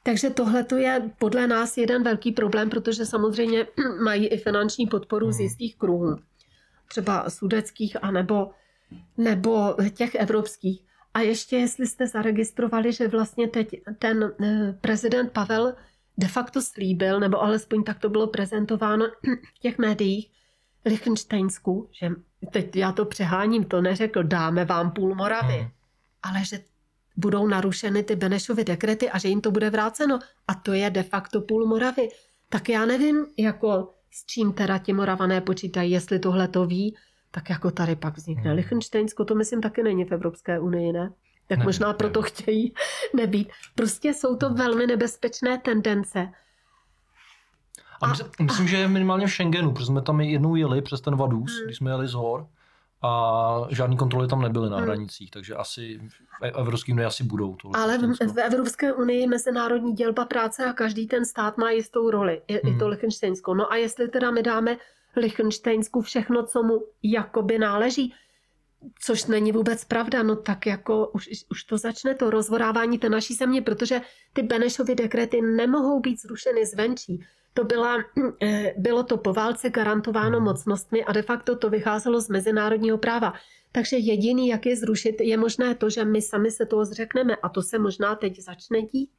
[0.04, 3.68] Takže tohle je podle nás jeden velký problém, protože samozřejmě
[4.04, 5.34] mají i finanční podporu hmm.
[5.34, 6.16] z jistých kruhů.
[6.88, 8.50] Třeba sudeckých anebo
[9.18, 10.89] nebo těch evropských.
[11.14, 15.76] A ještě jestli jste zaregistrovali, že vlastně teď ten eh, prezident Pavel
[16.18, 19.05] de facto slíbil, nebo alespoň tak to bylo prezentováno
[19.55, 20.32] v těch médiích,
[20.86, 22.10] Lichtensteinsku, že
[22.51, 25.70] teď já to přeháním, to neřekl, dáme vám půl Moravy, hmm.
[26.24, 26.60] ale že
[27.16, 30.20] budou narušeny ty Benešovy dekrety a že jim to bude vráceno.
[30.47, 32.10] A to je de facto půl Moravy.
[32.49, 36.95] Tak já nevím, jako s čím teda ti Moravané počítají, jestli tohle to ví,
[37.32, 38.44] tak jako tady pak vznikne.
[38.44, 38.56] Hmm.
[38.56, 41.14] Lichtensteinsko to myslím taky není v Evropské unii, ne?
[41.48, 42.74] Tak možná proto chtějí
[43.16, 43.50] nebýt.
[43.76, 46.30] Prostě jsou to velmi nebezpečné tendence.
[48.02, 51.16] A, a myslím, myslím, že minimálně v Schengenu, protože jsme tam jednou jeli přes ten
[51.16, 51.66] Vadus, hmm.
[51.66, 52.48] když jsme jeli z hor
[53.02, 54.86] a žádný kontroly tam nebyly na hmm.
[54.86, 56.00] hranicích, takže asi
[56.40, 57.56] v Evropské unii asi budou.
[57.56, 62.10] To Ale v, v Evropské unii mezinárodní dělba práce a každý ten stát má jistou
[62.10, 62.76] roli, i, hmm.
[62.76, 62.92] i to hmm.
[62.92, 63.54] Lichtensteinsko.
[63.54, 64.78] No a jestli teda my dáme
[65.16, 68.14] Lichtensteinsku všechno, co mu jakoby náleží,
[69.01, 73.34] což není vůbec pravda, no tak jako už, už to začne to rozvorávání té naší
[73.34, 74.01] země, protože
[74.34, 77.26] ty Benešovy dekrety nemohou být zrušeny zvenčí.
[77.53, 77.97] To byla,
[78.41, 80.45] eh, bylo to po válce garantováno hmm.
[80.45, 83.34] mocnostmi a de facto to vycházelo z mezinárodního práva.
[83.72, 87.49] Takže jediný, jak je zrušit, je možné to, že my sami se toho zřekneme a
[87.49, 89.10] to se možná teď začne dít.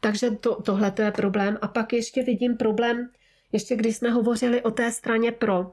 [0.00, 1.58] Takže to, tohle je problém.
[1.62, 3.10] A pak ještě vidím problém
[3.52, 5.72] ještě když jsme hovořili o té straně pro,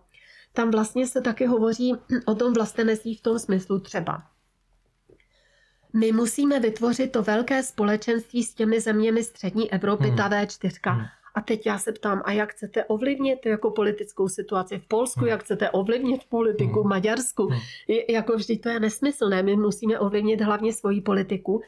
[0.54, 1.94] tam vlastně se taky hovoří
[2.26, 4.24] o tom vlastenectví v tom smyslu třeba.
[5.94, 10.18] My musíme vytvořit to velké společenství s těmi zeměmi střední Evropy, hmm.
[10.18, 10.96] ta V4.
[10.96, 11.06] Hmm.
[11.36, 15.30] A teď já se ptám, a jak chcete ovlivnit jako politickou situaci v Polsku, hmm.
[15.30, 16.84] jak chcete ovlivnit politiku hmm.
[16.84, 17.48] v Maďarsku?
[17.48, 17.60] Hmm.
[18.10, 21.62] Jako vždyť to je nesmyslné, my musíme ovlivnit hlavně svoji politiku.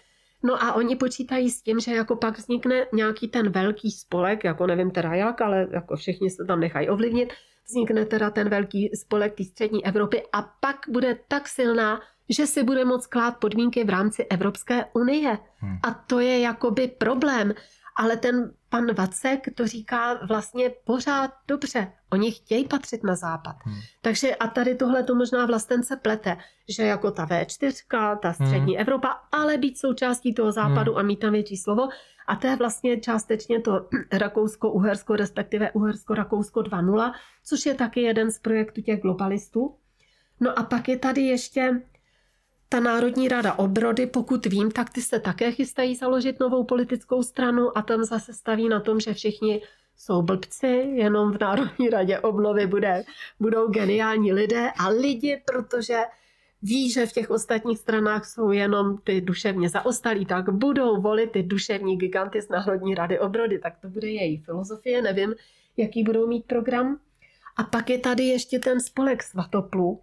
[0.45, 4.67] No a oni počítají s tím, že jako pak vznikne nějaký ten velký spolek, jako
[4.67, 7.33] nevím teda jak, ale jako všichni se tam nechají ovlivnit,
[7.67, 12.63] vznikne teda ten velký spolek té střední Evropy a pak bude tak silná, že si
[12.63, 15.37] bude moct klát podmínky v rámci Evropské unie.
[15.57, 15.79] Hmm.
[15.83, 17.53] A to je jakoby problém.
[17.95, 21.91] Ale ten pan Vacek to říká vlastně pořád dobře.
[22.11, 23.55] Oni chtějí patřit na západ.
[23.63, 23.75] Hmm.
[24.01, 26.37] Takže a tady tohle to možná vlastence plete,
[26.69, 28.81] že jako ta V4, ta střední hmm.
[28.81, 30.99] Evropa, ale být součástí toho západu hmm.
[30.99, 31.89] a mít tam větší slovo.
[32.27, 33.71] A to je vlastně částečně to
[34.11, 39.75] Rakousko-Uhersko, respektive Uhersko-Rakousko 2.0, což je taky jeden z projektů těch globalistů.
[40.39, 41.81] No a pak je tady ještě
[42.69, 47.77] ta Národní rada obrody, pokud vím, tak ty se také chystají založit novou politickou stranu
[47.77, 49.61] a tam zase staví na tom, že všichni
[49.97, 53.03] jsou blbci, jenom v Národní radě obnovy bude,
[53.39, 56.01] budou geniální lidé a lidi, protože
[56.61, 61.43] ví, že v těch ostatních stranách jsou jenom ty duševně zaostalí, tak budou volit ty
[61.43, 63.59] duševní giganty z Národní rady obrody.
[63.59, 65.35] Tak to bude její filozofie, nevím,
[65.77, 66.99] jaký budou mít program.
[67.57, 69.99] A pak je tady ještě ten spolek Svatopluk,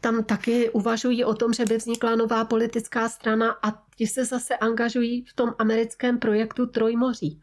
[0.00, 4.56] tam taky uvažují o tom, že by vznikla nová politická strana a ti se zase
[4.56, 7.40] angažují v tom americkém projektu Trojmoří.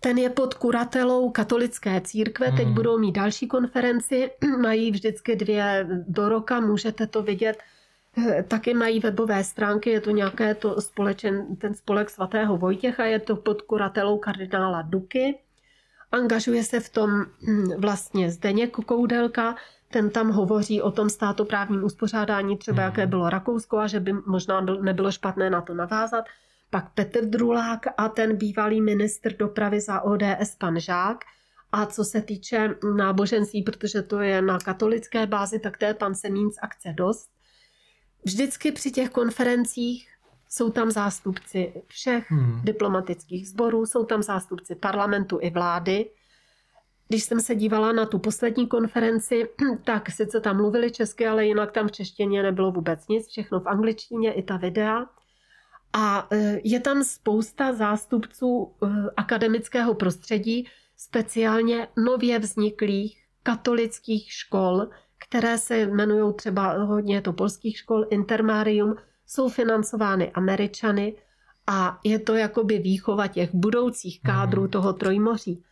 [0.00, 2.74] Ten je pod kuratelou katolické církve, teď hmm.
[2.74, 4.30] budou mít další konferenci,
[4.60, 7.58] mají vždycky dvě do roka, můžete to vidět.
[8.48, 13.36] Taky mají webové stránky, je to nějaké to společen, ten spolek svatého Vojtěcha, je to
[13.36, 15.38] pod kuratelou kardinála Duky.
[16.12, 17.10] Angažuje se v tom
[17.42, 19.56] hm, vlastně Zdeněk Koudelka,
[19.92, 23.10] ten tam hovoří o tom státoprávním uspořádání, třeba jaké mhm.
[23.10, 26.24] bylo Rakousko a že by možná nebylo špatné na to navázat.
[26.70, 31.24] Pak Petr Drulák a ten bývalý ministr dopravy za ODS pan Žák
[31.72, 36.14] A co se týče náboženství, protože to je na katolické bázi, tak to je pan
[36.14, 37.30] Semín z akce Dost.
[38.24, 40.08] Vždycky při těch konferencích
[40.48, 42.60] jsou tam zástupci všech hmm.
[42.64, 46.10] diplomatických sborů, jsou tam zástupci parlamentu i vlády.
[47.12, 49.48] Když jsem se dívala na tu poslední konferenci,
[49.84, 53.66] tak sice tam mluvili česky, ale jinak tam v češtině nebylo vůbec nic, všechno v
[53.66, 55.06] angličtině, i ta videa.
[55.92, 58.86] A e, je tam spousta zástupců e,
[59.16, 64.86] akademického prostředí, speciálně nově vzniklých katolických škol,
[65.18, 68.94] které se jmenují třeba hodně to polských škol, Intermarium,
[69.26, 71.14] jsou financovány Američany
[71.66, 74.70] a je to jakoby výchova těch budoucích kádrů mhm.
[74.70, 75.62] toho trojmoří.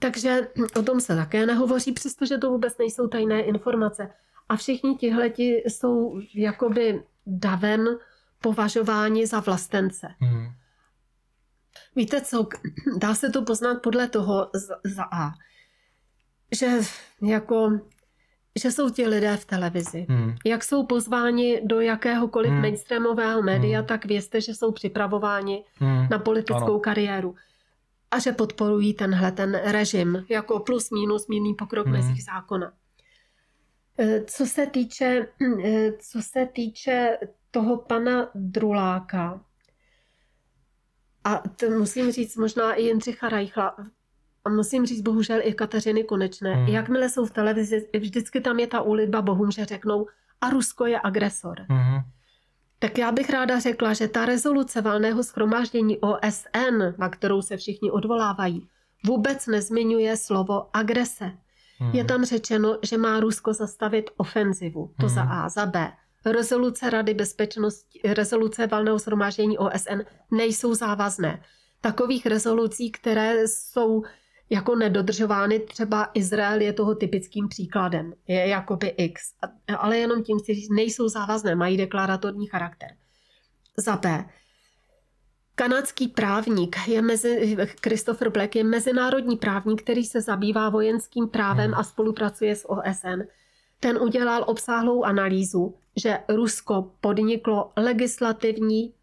[0.00, 4.10] Takže o tom se také nehovoří, přestože to vůbec nejsou tajné informace.
[4.48, 7.86] A všichni tihleti jsou jakoby davem
[8.40, 10.08] považováni za vlastence.
[10.20, 10.46] Hmm.
[11.96, 12.48] Víte co,
[12.98, 15.32] dá se to poznat podle toho za, za A,
[16.52, 16.78] že
[17.22, 17.80] jako
[18.58, 20.06] že jsou ti lidé v televizi.
[20.08, 20.34] Hmm.
[20.44, 22.60] Jak jsou pozváni do jakéhokoliv hmm.
[22.60, 23.86] mainstreamového média, hmm.
[23.86, 26.06] tak vězte, že jsou připravováni hmm.
[26.10, 26.80] na politickou ano.
[26.80, 27.34] kariéru.
[28.10, 31.96] A že podporují tenhle ten režim jako plus minus mírný pokrok hmm.
[31.96, 32.72] mezi zákona.
[33.98, 35.26] E, co se týče,
[35.64, 37.18] e, co se týče
[37.50, 39.40] toho pana Druláka,
[41.24, 43.76] a to musím říct možná i Jindřicha Reichla,
[44.44, 46.66] a musím říct bohužel i Kateřiny Konečné, hmm.
[46.66, 50.06] jakmile jsou v televizi, vždycky tam je ta úlitba bohům, že řeknou
[50.40, 51.56] a Rusko je agresor.
[51.68, 52.00] Hmm.
[52.82, 57.90] Tak já bych ráda řekla, že ta rezoluce valného schromáždění OSN, na kterou se všichni
[57.90, 58.68] odvolávají,
[59.06, 61.32] vůbec nezmiňuje slovo agrese.
[61.78, 61.90] Hmm.
[61.94, 64.90] Je tam řečeno, že má Rusko zastavit ofenzivu.
[65.00, 65.14] To hmm.
[65.14, 65.48] za A.
[65.48, 65.92] Za B.
[66.24, 70.00] Rezoluce Rady bezpečnosti, rezoluce valného shromáždění OSN
[70.30, 71.42] nejsou závazné.
[71.80, 74.02] Takových rezolucí, které jsou
[74.50, 79.22] jako nedodržovány, třeba Izrael je toho typickým příkladem, je jakoby X,
[79.78, 82.88] ale jenom tím si říct, nejsou závazné, mají deklaratorní charakter.
[83.76, 84.24] Za B.
[85.54, 91.84] Kanadský právník je mezi, Christopher Black je mezinárodní právník, který se zabývá vojenským právem a
[91.84, 93.22] spolupracuje s OSN.
[93.80, 98.94] Ten udělal obsáhlou analýzu, že Rusko podniklo legislativní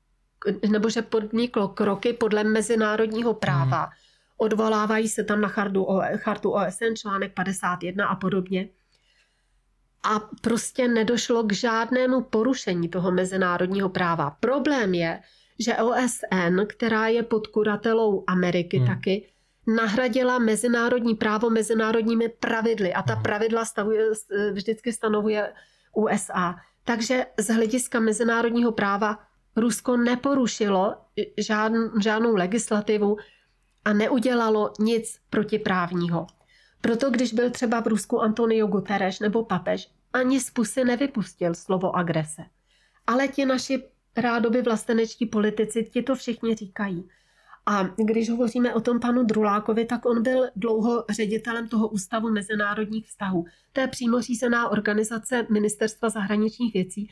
[0.70, 3.82] nebo že podniklo kroky podle mezinárodního práva.
[3.82, 4.07] Hmm
[4.38, 8.70] odvolávají se tam na chartu, chartu OSN, článek 51 a podobně.
[10.04, 14.30] A prostě nedošlo k žádnému porušení toho mezinárodního práva.
[14.40, 15.20] Problém je,
[15.60, 18.88] že OSN, která je pod kuratelou Ameriky hmm.
[18.88, 19.30] taky,
[19.68, 23.24] nahradila mezinárodní právo mezinárodními pravidly a ta hmm.
[23.24, 24.06] pravidla stavuje,
[24.54, 25.54] vždycky stanovuje
[25.96, 26.56] USA.
[26.84, 29.20] Takže z hlediska mezinárodního práva
[29.56, 30.96] Rusko neporušilo
[31.38, 33.18] žádn, žádnou legislativu,
[33.88, 36.28] a neudělalo nic protiprávního.
[36.82, 41.96] Proto když byl třeba v Rusku Antonio Guterres nebo papež, ani z pusy nevypustil slovo
[41.96, 42.42] agrese.
[43.08, 43.84] Ale ti naši
[44.18, 47.10] rádoby vlastenečtí politici, ti to všichni říkají.
[47.66, 53.08] A když hovoříme o tom panu Drulákovi, tak on byl dlouho ředitelem toho Ústavu mezinárodních
[53.08, 53.46] vztahů.
[53.74, 57.10] To je přímo řízená organizace Ministerstva zahraničních věcí.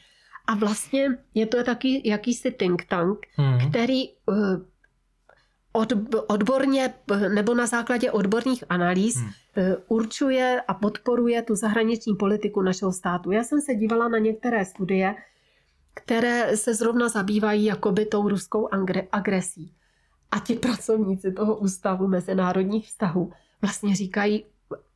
[0.48, 3.70] A vlastně je to taky jakýsi think tank, hmm.
[3.70, 4.36] který uh,
[5.76, 5.94] od,
[6.28, 6.94] odborně
[7.34, 9.30] nebo na základě odborných analýz hmm.
[9.58, 13.32] Eh, určuje a podporuje tu zahraniční politiku našeho státu.
[13.32, 15.16] Já jsem se dívala na některé studie,
[15.94, 18.70] které se zrovna zabývají jakoby tou ruskou
[19.12, 19.74] agresí.
[20.32, 24.46] A ti pracovníci toho ústavu mezinárodních vztahů vlastně říkají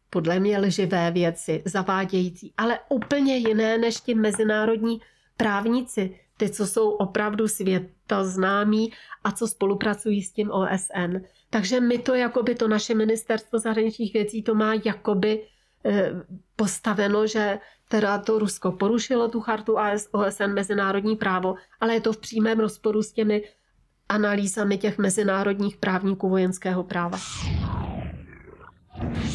[0.10, 5.02] podle mě lživé věci, zavádějící, ale úplně jiné než ti mezinárodní
[5.38, 11.18] právníci, ty, co jsou opravdu světoznámí a co spolupracují s tím OSN.
[11.50, 15.44] Takže my to, jakoby to naše ministerstvo zahraničních věcí to má jakoby
[15.86, 16.12] eh,
[16.56, 19.76] postaveno, že teda to Rusko porušilo tu chartu
[20.12, 23.44] OSN mezinárodní právo, ale je to v přímém rozporu s těmi
[24.10, 27.20] analýzami těch mezinárodních právníků vojenského práva.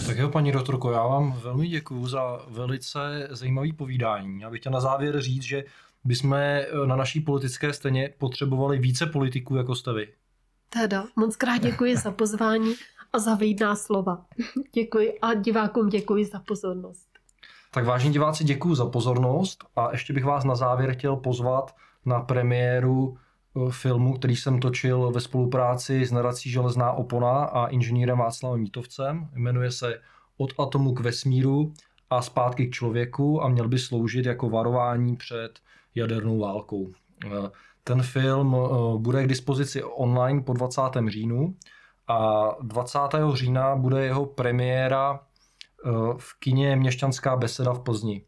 [0.07, 4.41] Tak jo, paní doktorko, já vám velmi děkuji za velice zajímavý povídání.
[4.41, 5.65] Já bych chtěl na závěr říct, že
[6.05, 10.09] bychom eh, na naší politické scéně potřebovali více politiků, jako jste vy.
[10.69, 12.75] Teda, moc krát děkuji za pozvání
[13.13, 14.25] a za výdná slova.
[14.75, 17.09] Děkuji a divákům děkuji za pozornost.
[17.75, 21.75] Tak vážení diváci, děkuji za pozornost a ještě bych vás na závěr chtěl pozvat
[22.07, 28.19] na premiéru eh, filmu, který jsem točil ve spolupráci s nadací Železná opona a inženýrem
[28.19, 29.29] Václavem Mítovcem.
[29.35, 30.01] Jmenuje se
[30.37, 31.73] Od atomu k vesmíru
[32.11, 35.51] a zpátky k člověku a měl by sloužit jako varování před
[35.95, 36.93] jadernou válkou.
[37.27, 37.51] Eh,
[37.85, 40.81] ten film eh, bude k dispozici online po 20.
[41.09, 41.57] říjnu
[42.09, 42.99] a 20.
[43.33, 48.25] října bude jeho premiéra eh, v kině Měšťanská beseda v Plzni.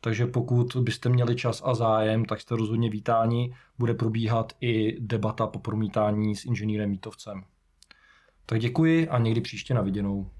[0.00, 3.54] Takže pokud byste měli čas a zájem, tak jste rozhodně vítáni.
[3.78, 7.44] Bude probíhat i debata po promítání s inženýrem Mítovcem.
[8.46, 10.30] Tak děkuji a někdy příště na viděnou.